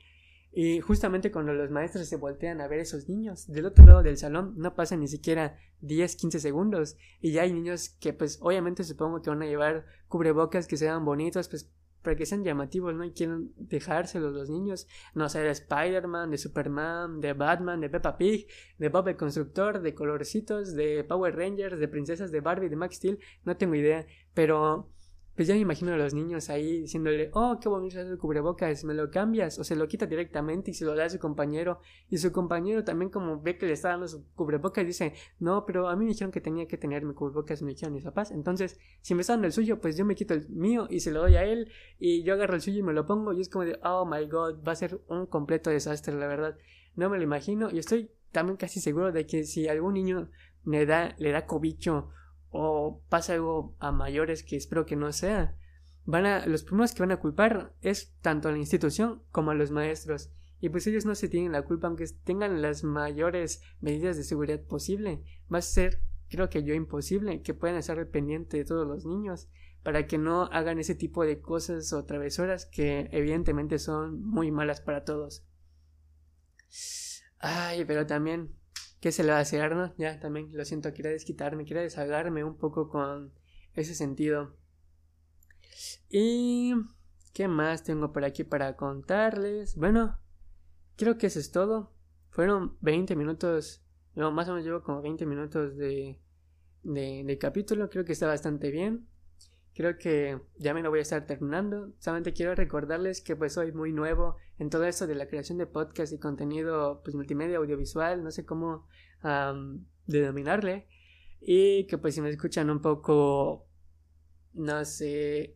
y 0.51 0.79
justamente 0.79 1.31
cuando 1.31 1.53
los 1.53 1.69
maestros 1.69 2.07
se 2.07 2.15
voltean 2.15 2.59
a 2.61 2.67
ver 2.67 2.79
esos 2.79 3.07
niños 3.07 3.47
del 3.47 3.65
otro 3.65 3.85
lado 3.85 4.03
del 4.03 4.17
salón, 4.17 4.55
no 4.57 4.75
pasan 4.75 5.01
ni 5.01 5.07
siquiera 5.07 5.57
10, 5.81 6.15
15 6.15 6.39
segundos. 6.39 6.97
Y 7.21 7.33
ya 7.33 7.43
hay 7.43 7.53
niños 7.53 7.89
que 7.89 8.13
pues 8.13 8.39
obviamente 8.41 8.83
supongo 8.83 9.21
que 9.21 9.29
van 9.29 9.43
a 9.43 9.45
llevar 9.45 9.85
cubrebocas 10.07 10.67
que 10.67 10.77
sean 10.77 11.05
bonitos, 11.05 11.49
pues 11.49 11.71
para 12.01 12.15
que 12.15 12.25
sean 12.25 12.43
llamativos, 12.43 12.95
¿no? 12.95 13.03
Y 13.03 13.11
quieren 13.11 13.51
dejárselos 13.57 14.33
los 14.33 14.49
niños, 14.49 14.87
no 15.13 15.27
sé, 15.29 15.39
de 15.39 15.51
Spider-Man, 15.51 16.31
de 16.31 16.37
Superman, 16.37 17.19
de 17.19 17.33
Batman, 17.33 17.81
de 17.81 17.89
Peppa 17.89 18.17
Pig, 18.17 18.47
de 18.77 18.89
Bob 18.89 19.09
el 19.09 19.17
Constructor, 19.17 19.81
de 19.81 19.93
Colorcitos, 19.93 20.73
de 20.75 21.03
Power 21.03 21.35
Rangers, 21.35 21.79
de 21.79 21.87
Princesas 21.87 22.31
de 22.31 22.39
Barbie, 22.39 22.69
de 22.69 22.75
Max 22.77 22.95
Steel, 22.95 23.19
no 23.43 23.57
tengo 23.57 23.75
idea, 23.75 24.05
pero 24.33 24.89
pues 25.39 25.47
ya 25.47 25.53
me 25.53 25.61
imagino 25.61 25.93
a 25.93 25.95
los 25.95 26.13
niños 26.13 26.49
ahí 26.49 26.81
diciéndole, 26.81 27.29
oh, 27.31 27.59
qué 27.61 27.69
bonito 27.69 27.97
es 27.97 28.07
el 28.07 28.17
cubrebocas, 28.17 28.83
me 28.83 28.93
lo 28.93 29.09
cambias, 29.09 29.57
o 29.57 29.63
se 29.63 29.73
lo 29.77 29.87
quita 29.87 30.05
directamente 30.05 30.71
y 30.71 30.73
se 30.73 30.83
lo 30.83 30.93
da 30.93 31.05
a 31.05 31.09
su 31.09 31.17
compañero, 31.17 31.79
y 32.09 32.17
su 32.17 32.33
compañero 32.33 32.83
también 32.83 33.09
como 33.09 33.41
ve 33.41 33.57
que 33.57 33.65
le 33.65 33.71
está 33.71 33.87
dando 33.87 34.09
su 34.09 34.25
cubrebocas 34.35 34.85
dice, 34.85 35.13
no, 35.39 35.65
pero 35.65 35.87
a 35.87 35.95
mí 35.95 36.03
me 36.03 36.11
dijeron 36.11 36.33
que 36.33 36.41
tenía 36.41 36.67
que 36.67 36.77
tener 36.77 37.05
mi 37.05 37.13
cubrebocas, 37.13 37.61
me 37.61 37.71
dijeron 37.71 37.93
mis 37.93 38.03
papás, 38.03 38.31
entonces, 38.31 38.77
si 38.99 39.15
me 39.15 39.21
está 39.21 39.31
dando 39.31 39.47
el 39.47 39.53
suyo, 39.53 39.79
pues 39.79 39.95
yo 39.95 40.03
me 40.03 40.13
quito 40.13 40.33
el 40.33 40.49
mío 40.49 40.87
y 40.89 40.99
se 40.99 41.09
lo 41.09 41.21
doy 41.21 41.37
a 41.37 41.45
él, 41.45 41.71
y 41.99 42.21
yo 42.23 42.33
agarro 42.33 42.55
el 42.55 42.61
suyo 42.61 42.79
y 42.79 42.83
me 42.83 42.91
lo 42.91 43.05
pongo, 43.05 43.31
y 43.31 43.39
es 43.39 43.47
como 43.47 43.63
de, 43.63 43.79
oh 43.81 44.05
my 44.05 44.27
god, 44.27 44.61
va 44.67 44.73
a 44.73 44.75
ser 44.75 44.99
un 45.07 45.25
completo 45.25 45.69
desastre, 45.69 46.15
la 46.15 46.27
verdad, 46.27 46.57
no 46.97 47.09
me 47.09 47.15
lo 47.15 47.23
imagino, 47.23 47.69
y 47.71 47.79
estoy 47.79 48.11
también 48.33 48.57
casi 48.57 48.81
seguro 48.81 49.13
de 49.13 49.25
que 49.25 49.45
si 49.45 49.69
algún 49.69 49.93
niño 49.93 50.29
le 50.65 50.85
da, 50.85 51.15
le 51.17 51.31
da 51.31 51.45
cobicho 51.45 52.09
o 52.51 53.01
pasa 53.09 53.33
algo 53.33 53.75
a 53.79 53.91
mayores 53.91 54.43
que 54.43 54.55
espero 54.55 54.85
que 54.85 54.95
no 54.95 55.11
sea, 55.11 55.55
van 56.05 56.25
a, 56.25 56.45
los 56.45 56.63
primeros 56.63 56.93
que 56.93 57.03
van 57.03 57.11
a 57.11 57.19
culpar 57.19 57.73
es 57.81 58.15
tanto 58.21 58.49
a 58.49 58.51
la 58.51 58.57
institución 58.57 59.21
como 59.31 59.51
a 59.51 59.55
los 59.55 59.71
maestros. 59.71 60.31
Y 60.61 60.69
pues 60.69 60.87
ellos 60.87 61.05
no 61.05 61.15
se 61.15 61.29
tienen 61.29 61.51
la 61.51 61.61
culpa 61.61 61.87
aunque 61.87 62.05
tengan 62.23 62.61
las 62.61 62.83
mayores 62.83 63.61
medidas 63.79 64.17
de 64.17 64.23
seguridad 64.23 64.61
posible. 64.61 65.23
Va 65.53 65.59
a 65.59 65.61
ser, 65.61 66.01
creo 66.29 66.49
que 66.49 66.63
yo, 66.63 66.73
imposible 66.73 67.41
que 67.41 67.53
puedan 67.53 67.77
estar 67.77 68.05
pendiente 68.09 68.57
de 68.57 68.65
todos 68.65 68.87
los 68.87 69.05
niños 69.05 69.49
para 69.83 70.07
que 70.07 70.17
no 70.17 70.43
hagan 70.51 70.79
ese 70.79 70.95
tipo 70.95 71.23
de 71.23 71.39
cosas 71.39 71.93
o 71.93 72.03
travesuras 72.03 72.65
que 72.65 73.07
evidentemente 73.11 73.79
son 73.79 74.21
muy 74.21 74.51
malas 74.51 74.81
para 74.81 75.05
todos. 75.05 75.45
Ay, 77.39 77.85
pero 77.85 78.05
también 78.05 78.53
¿Qué 78.99 79.11
se 79.11 79.23
le 79.23 79.31
va 79.31 79.37
a 79.37 79.41
hacer, 79.41 79.75
no? 79.75 79.93
Ya, 79.97 80.19
también 80.19 80.49
lo 80.53 80.65
siento, 80.65 80.93
quiero 80.93 81.09
desquitarme, 81.09 81.65
quiero 81.65 81.81
desahogarme 81.81 82.43
un 82.43 82.57
poco 82.57 82.89
con 82.89 83.33
ese 83.75 83.95
sentido. 83.95 84.55
Y... 86.09 86.73
¿Qué 87.33 87.47
más 87.47 87.83
tengo 87.83 88.11
por 88.11 88.25
aquí 88.25 88.43
para 88.43 88.75
contarles? 88.75 89.75
Bueno, 89.75 90.19
creo 90.97 91.17
que 91.17 91.27
eso 91.27 91.39
es 91.39 91.51
todo. 91.51 91.93
Fueron 92.31 92.77
20 92.81 93.15
minutos 93.15 93.83
No, 94.15 94.31
más 94.31 94.47
o 94.49 94.51
menos 94.51 94.65
llevo 94.65 94.83
como 94.83 95.01
20 95.01 95.25
minutos 95.25 95.77
de, 95.77 96.19
de 96.83 97.37
capítulo. 97.39 97.89
Creo 97.89 98.03
que 98.03 98.13
está 98.13 98.27
bastante 98.27 98.71
bien. 98.71 99.07
Creo 99.79 99.97
que 99.97 100.37
ya 100.57 100.73
me 100.73 100.83
lo 100.83 100.89
voy 100.89 100.99
a 100.99 101.03
estar 101.03 101.25
terminando. 101.25 101.93
Solamente 101.99 102.33
quiero 102.33 102.53
recordarles 102.53 103.21
que 103.21 103.37
pues 103.37 103.53
soy 103.53 103.71
muy 103.71 103.93
nuevo 103.93 104.35
en 104.57 104.69
todo 104.69 104.83
esto 104.83 105.07
de 105.07 105.15
la 105.15 105.29
creación 105.29 105.57
de 105.57 105.67
podcast 105.67 106.11
y 106.11 106.19
contenido 106.19 106.99
pues 107.01 107.15
multimedia, 107.15 107.59
audiovisual, 107.59 108.21
no 108.21 108.29
sé 108.29 108.45
cómo 108.45 108.87
denominarle. 110.05 110.85
Y 111.39 111.87
que 111.87 111.97
pues 111.97 112.13
si 112.13 112.19
me 112.19 112.27
escuchan 112.27 112.69
un 112.69 112.81
poco, 112.81 113.69
no 114.51 114.83
sé, 114.83 115.55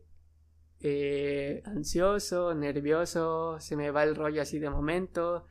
eh, 0.80 1.62
ansioso, 1.66 2.54
nervioso, 2.54 3.60
se 3.60 3.76
me 3.76 3.90
va 3.90 4.04
el 4.04 4.14
rollo 4.14 4.40
así 4.40 4.58
de 4.58 4.70
momento. 4.70 5.44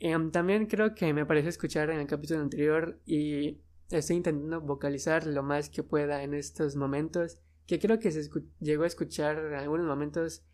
Em, 0.00 0.30
también 0.30 0.66
creo 0.66 0.94
que 0.94 1.14
me 1.14 1.24
parece 1.24 1.48
escuchar 1.48 1.88
en 1.88 2.00
el 2.00 2.06
capítulo 2.06 2.40
anterior 2.40 3.00
y 3.06 3.62
estoy 3.88 4.16
intentando 4.16 4.60
vocalizar 4.60 5.26
lo 5.26 5.42
más 5.42 5.70
que 5.70 5.82
pueda 5.82 6.22
en 6.22 6.34
estos 6.34 6.76
momentos 6.76 7.40
que 7.66 7.78
creo 7.78 7.98
que 7.98 8.10
se 8.10 8.28
llegó 8.60 8.84
a 8.84 8.86
escuchar 8.86 9.38
en 9.38 9.54
algunos 9.54 9.86
momentos 9.86 10.44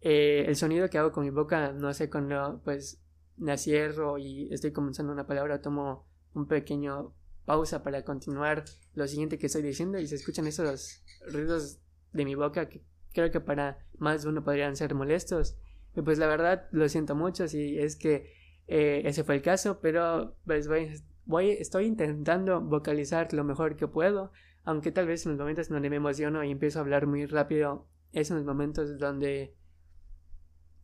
eh, 0.00 0.44
el 0.46 0.56
sonido 0.56 0.88
que 0.88 0.98
hago 0.98 1.12
con 1.12 1.24
mi 1.24 1.30
boca, 1.30 1.72
no 1.72 1.92
sé, 1.92 2.10
cuando 2.10 2.60
pues 2.64 3.02
me 3.36 3.56
cierro 3.58 4.18
y 4.18 4.52
estoy 4.52 4.72
comenzando 4.72 5.12
una 5.12 5.26
palabra, 5.26 5.60
tomo 5.60 6.06
un 6.34 6.46
pequeño 6.46 7.14
pausa 7.44 7.82
para 7.82 8.04
continuar 8.04 8.64
lo 8.94 9.06
siguiente 9.06 9.38
que 9.38 9.46
estoy 9.46 9.62
diciendo 9.62 9.98
y 9.98 10.06
se 10.06 10.16
escuchan 10.16 10.46
esos 10.46 11.02
ruidos 11.28 11.80
de 12.12 12.24
mi 12.24 12.34
boca 12.34 12.68
que 12.68 12.82
creo 13.12 13.30
que 13.30 13.40
para 13.40 13.78
más 13.98 14.22
de 14.22 14.28
uno 14.28 14.44
podrían 14.44 14.76
ser 14.76 14.94
molestos. 14.94 15.56
Y 15.94 16.02
pues 16.02 16.18
la 16.18 16.26
verdad 16.26 16.68
lo 16.72 16.88
siento 16.88 17.14
mucho 17.14 17.48
si 17.48 17.78
es 17.78 17.96
que 17.96 18.32
eh, 18.66 19.02
ese 19.04 19.24
fue 19.24 19.36
el 19.36 19.42
caso, 19.42 19.80
pero 19.80 20.36
pues 20.44 20.68
voy, 20.68 20.90
voy, 21.24 21.50
estoy 21.50 21.86
intentando 21.86 22.60
vocalizar 22.60 23.32
lo 23.32 23.44
mejor 23.44 23.76
que 23.76 23.88
puedo 23.88 24.32
aunque 24.66 24.90
tal 24.90 25.06
vez 25.06 25.24
en 25.24 25.32
los 25.32 25.38
momentos 25.38 25.68
donde 25.68 25.88
me 25.88 25.96
emociono 25.96 26.42
y 26.42 26.50
empiezo 26.50 26.80
a 26.80 26.82
hablar 26.82 27.06
muy 27.06 27.24
rápido, 27.24 27.88
es 28.12 28.30
en 28.30 28.36
los 28.38 28.44
momentos 28.44 28.98
donde 28.98 29.54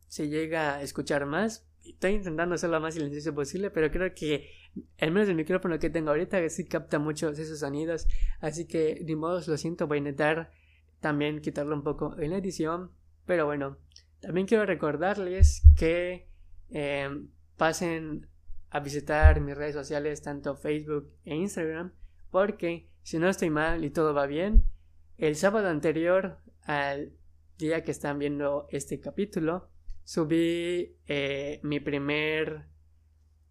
se 0.07 0.29
llega 0.29 0.75
a 0.75 0.81
escuchar 0.81 1.25
más. 1.25 1.67
Estoy 1.83 2.13
intentando 2.13 2.55
hacerlo 2.55 2.77
lo 2.77 2.81
más 2.81 2.93
silencioso 2.93 3.35
posible, 3.35 3.71
pero 3.71 3.91
creo 3.91 4.13
que 4.15 4.49
al 4.99 5.11
menos 5.11 5.27
el 5.27 5.35
micrófono 5.35 5.79
que 5.79 5.89
tengo 5.89 6.11
ahorita 6.11 6.47
sí 6.49 6.65
capta 6.65 6.97
muchos 6.97 7.37
esos 7.37 7.59
sonidos. 7.59 8.07
Así 8.39 8.65
que, 8.67 9.03
de 9.03 9.15
modo, 9.17 9.41
lo 9.45 9.57
siento, 9.57 9.85
voy 9.85 9.97
a 9.97 9.99
intentar 9.99 10.51
también 11.01 11.41
quitarlo 11.41 11.75
un 11.75 11.83
poco 11.83 12.17
en 12.17 12.31
la 12.31 12.37
edición. 12.37 12.91
Pero 13.25 13.45
bueno, 13.45 13.79
también 14.21 14.47
quiero 14.47 14.65
recordarles 14.65 15.61
que 15.75 16.29
eh, 16.69 17.09
pasen 17.57 18.29
a 18.69 18.79
visitar 18.79 19.41
mis 19.41 19.57
redes 19.57 19.75
sociales, 19.75 20.21
tanto 20.21 20.55
Facebook 20.55 21.11
e 21.25 21.35
Instagram, 21.35 21.91
porque 22.33 22.89
si 23.03 23.19
no 23.19 23.29
estoy 23.29 23.51
mal 23.51 23.85
y 23.85 23.91
todo 23.91 24.15
va 24.15 24.25
bien, 24.25 24.65
el 25.19 25.35
sábado 25.35 25.67
anterior 25.67 26.39
al 26.63 27.13
día 27.59 27.83
que 27.83 27.91
están 27.91 28.17
viendo 28.17 28.65
este 28.71 28.99
capítulo, 28.99 29.69
subí 30.03 30.97
eh, 31.05 31.59
mi 31.61 31.79
primer 31.79 32.65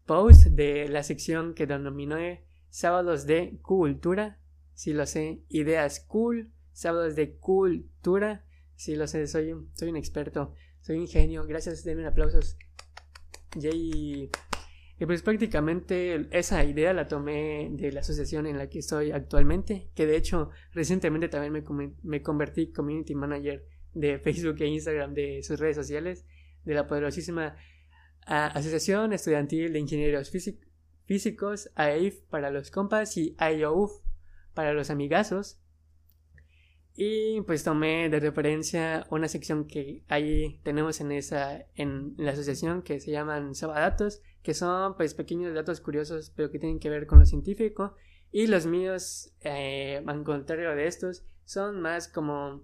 post 0.05 0.47
de 0.47 0.88
la 0.88 1.05
sección 1.05 1.55
que 1.55 1.68
denominé 1.68 2.45
Sábados 2.71 3.25
de 3.25 3.61
Cultura. 3.62 4.40
Si 4.75 4.92
lo 4.92 5.07
sé, 5.07 5.45
ideas 5.49 6.01
cool, 6.01 6.51
sábados 6.73 7.14
de 7.14 7.37
cultura. 7.37 8.45
Si 8.75 8.97
lo 8.97 9.07
sé, 9.07 9.29
soy, 9.29 9.55
soy 9.75 9.90
un 9.90 9.97
experto, 9.97 10.55
soy 10.81 10.99
un 10.99 11.07
genio. 11.07 11.47
Gracias, 11.47 11.85
denme 11.85 12.05
aplausos. 12.05 12.57
Yay. 13.55 14.29
Y 15.03 15.05
pues 15.05 15.21
prácticamente 15.23 16.29
esa 16.31 16.62
idea 16.62 16.93
la 16.93 17.09
tomé 17.09 17.69
de 17.73 17.91
la 17.91 18.03
asociación 18.03 18.47
en 18.47 18.57
la 18.57 18.69
que 18.69 18.79
estoy 18.79 19.11
actualmente, 19.11 19.91
que 19.97 20.07
de 20.07 20.17
hecho 20.17 20.51
recientemente 20.71 21.29
también 21.29 21.53
me, 21.53 21.93
me 22.05 22.23
convertí 22.23 22.71
community 22.71 23.17
manager 23.17 23.67
de 23.95 24.21
Facebook 24.21 24.59
e 24.61 24.67
Instagram 24.69 25.12
de 25.12 25.43
sus 25.43 25.59
redes 25.59 25.75
sociales, 25.75 26.25
de 26.65 26.75
la 26.75 26.87
poderosísima 26.87 27.57
Asociación 28.27 29.12
Estudiantil 29.12 29.73
de 29.73 29.81
Ingenieros 29.81 30.31
Físicos, 31.05 31.71
AEIF 31.75 32.21
para 32.31 32.53
los 32.53 32.71
compas 32.71 33.17
y 33.17 33.35
IOUF 33.41 33.91
para 34.55 34.73
los 34.73 34.88
amigazos. 34.88 35.62
Y 36.94 37.40
pues 37.42 37.64
tomé 37.64 38.11
de 38.11 38.20
referencia 38.20 39.07
una 39.11 39.26
sección 39.28 39.66
que 39.66 40.02
ahí 40.09 40.61
tenemos 40.62 41.00
en 41.00 41.12
esa 41.12 41.64
en 41.74 42.14
la 42.18 42.33
asociación 42.33 42.83
que 42.83 43.00
se 43.00 43.11
llaman 43.11 43.55
Sabadatos, 43.55 44.20
que 44.42 44.52
son 44.52 44.96
pues 44.96 45.14
pequeños 45.14 45.55
datos 45.55 45.81
curiosos 45.81 46.33
pero 46.37 46.50
que 46.50 46.59
tienen 46.59 46.81
que 46.81 46.90
ver 46.90 47.07
con 47.07 47.18
lo 47.18 47.26
científico. 47.26 47.96
Y 48.31 48.46
los 48.46 48.66
míos 48.66 49.33
eh, 49.40 50.02
al 50.07 50.22
contrario 50.22 50.74
de 50.74 50.87
estos 50.87 51.24
son 51.44 51.81
más 51.81 52.09
como 52.09 52.62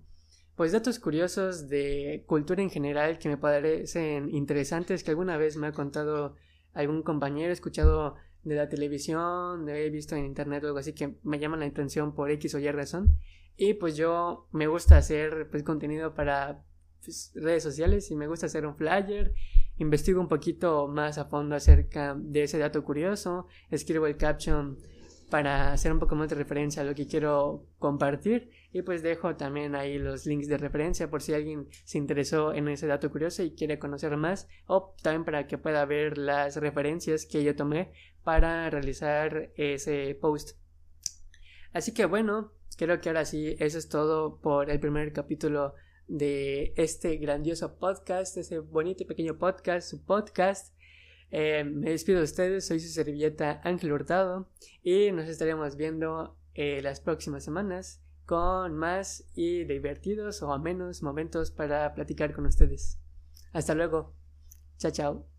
pues 0.56 0.72
datos 0.72 0.98
curiosos 0.98 1.68
de 1.68 2.24
cultura 2.26 2.62
en 2.62 2.70
general 2.70 3.18
que 3.18 3.28
me 3.28 3.38
parecen 3.38 4.28
interesantes 4.34 5.04
que 5.04 5.10
alguna 5.10 5.36
vez 5.36 5.56
me 5.56 5.68
ha 5.68 5.72
contado 5.72 6.36
algún 6.74 7.02
compañero, 7.02 7.50
he 7.50 7.52
escuchado 7.52 8.16
de 8.44 8.56
la 8.56 8.68
televisión, 8.68 9.68
he 9.68 9.88
visto 9.88 10.16
en 10.16 10.24
internet 10.26 10.64
o 10.64 10.66
algo 10.68 10.78
así 10.80 10.92
que 10.92 11.16
me 11.22 11.38
llaman 11.38 11.60
la 11.60 11.66
atención 11.66 12.14
por 12.14 12.30
X 12.30 12.54
o 12.54 12.58
Y 12.58 12.70
razón 12.70 13.16
y 13.59 13.75
pues 13.75 13.97
yo 13.97 14.47
me 14.53 14.68
gusta 14.68 14.97
hacer 14.97 15.49
pues, 15.51 15.64
contenido 15.64 16.14
para 16.14 16.64
pues, 17.05 17.33
redes 17.35 17.64
sociales 17.64 18.09
y 18.11 18.16
me 18.16 18.29
gusta 18.29 18.47
hacer 18.47 18.64
un 18.64 18.77
flyer. 18.77 19.35
Investigo 19.79 20.21
un 20.21 20.29
poquito 20.29 20.87
más 20.87 21.18
a 21.18 21.25
fondo 21.25 21.57
acerca 21.57 22.14
de 22.16 22.44
ese 22.44 22.59
dato 22.59 22.85
curioso. 22.85 23.47
Escribo 23.71 24.07
el 24.07 24.16
caption 24.16 24.79
para 25.29 25.73
hacer 25.73 25.92
un 25.92 25.99
poco 25.99 26.14
más 26.14 26.29
de 26.29 26.37
referencia 26.37 26.83
a 26.83 26.85
lo 26.85 26.94
que 26.94 27.09
quiero 27.09 27.66
compartir 27.79 28.51
y 28.73 28.83
pues 28.83 29.03
dejo 29.03 29.35
también 29.35 29.75
ahí 29.75 29.99
los 29.99 30.25
links 30.25 30.49
de 30.49 30.57
referencia 30.57 31.11
por 31.11 31.21
si 31.21 31.35
alguien 31.35 31.68
se 31.85 31.99
interesó 31.99 32.55
en 32.55 32.68
ese 32.68 32.87
dato 32.87 33.11
curioso 33.11 33.42
y 33.42 33.55
quiere 33.57 33.79
conocer 33.79 34.16
más 34.16 34.49
o 34.66 34.94
también 35.03 35.25
para 35.25 35.47
que 35.49 35.59
pueda 35.59 35.85
ver 35.85 36.16
las 36.16 36.57
referencias 36.57 37.27
que 37.27 37.42
yo 37.42 37.57
tomé 37.57 37.92
para 38.23 38.71
realizar 38.71 39.51
ese 39.57 40.16
post. 40.21 40.57
Así 41.72 41.92
que 41.92 42.07
bueno, 42.07 42.52
creo 42.76 43.00
que 43.00 43.09
ahora 43.09 43.24
sí, 43.24 43.57
eso 43.59 43.78
es 43.78 43.88
todo 43.88 44.40
por 44.40 44.70
el 44.70 44.81
primer 44.81 45.12
capítulo 45.12 45.74
de 46.07 46.72
este 46.76 47.16
grandioso 47.16 47.76
podcast, 47.78 48.37
este 48.37 48.59
bonito 48.61 49.02
y 49.02 49.07
pequeño 49.07 49.38
podcast, 49.38 49.90
su 49.90 50.04
podcast. 50.04 50.74
Eh, 51.31 51.64
me 51.64 51.90
despido 51.90 52.18
de 52.18 52.24
ustedes, 52.24 52.66
soy 52.66 52.81
su 52.81 52.88
servilleta 52.88 53.61
Ángel 53.62 53.92
Hurtado 53.92 54.48
y 54.83 55.12
nos 55.12 55.28
estaremos 55.28 55.76
viendo 55.76 56.38
eh, 56.54 56.81
las 56.83 57.00
próximas 57.00 57.44
semanas 57.44 58.02
con 58.24 58.74
más 58.76 59.24
y 59.35 59.64
divertidos 59.64 60.42
o 60.42 60.52
a 60.52 60.59
menos 60.59 61.02
momentos 61.02 61.50
para 61.50 61.92
platicar 61.94 62.35
con 62.35 62.46
ustedes. 62.46 62.98
Hasta 63.52 63.74
luego. 63.74 64.14
Chao, 64.78 64.90
chao. 64.90 65.38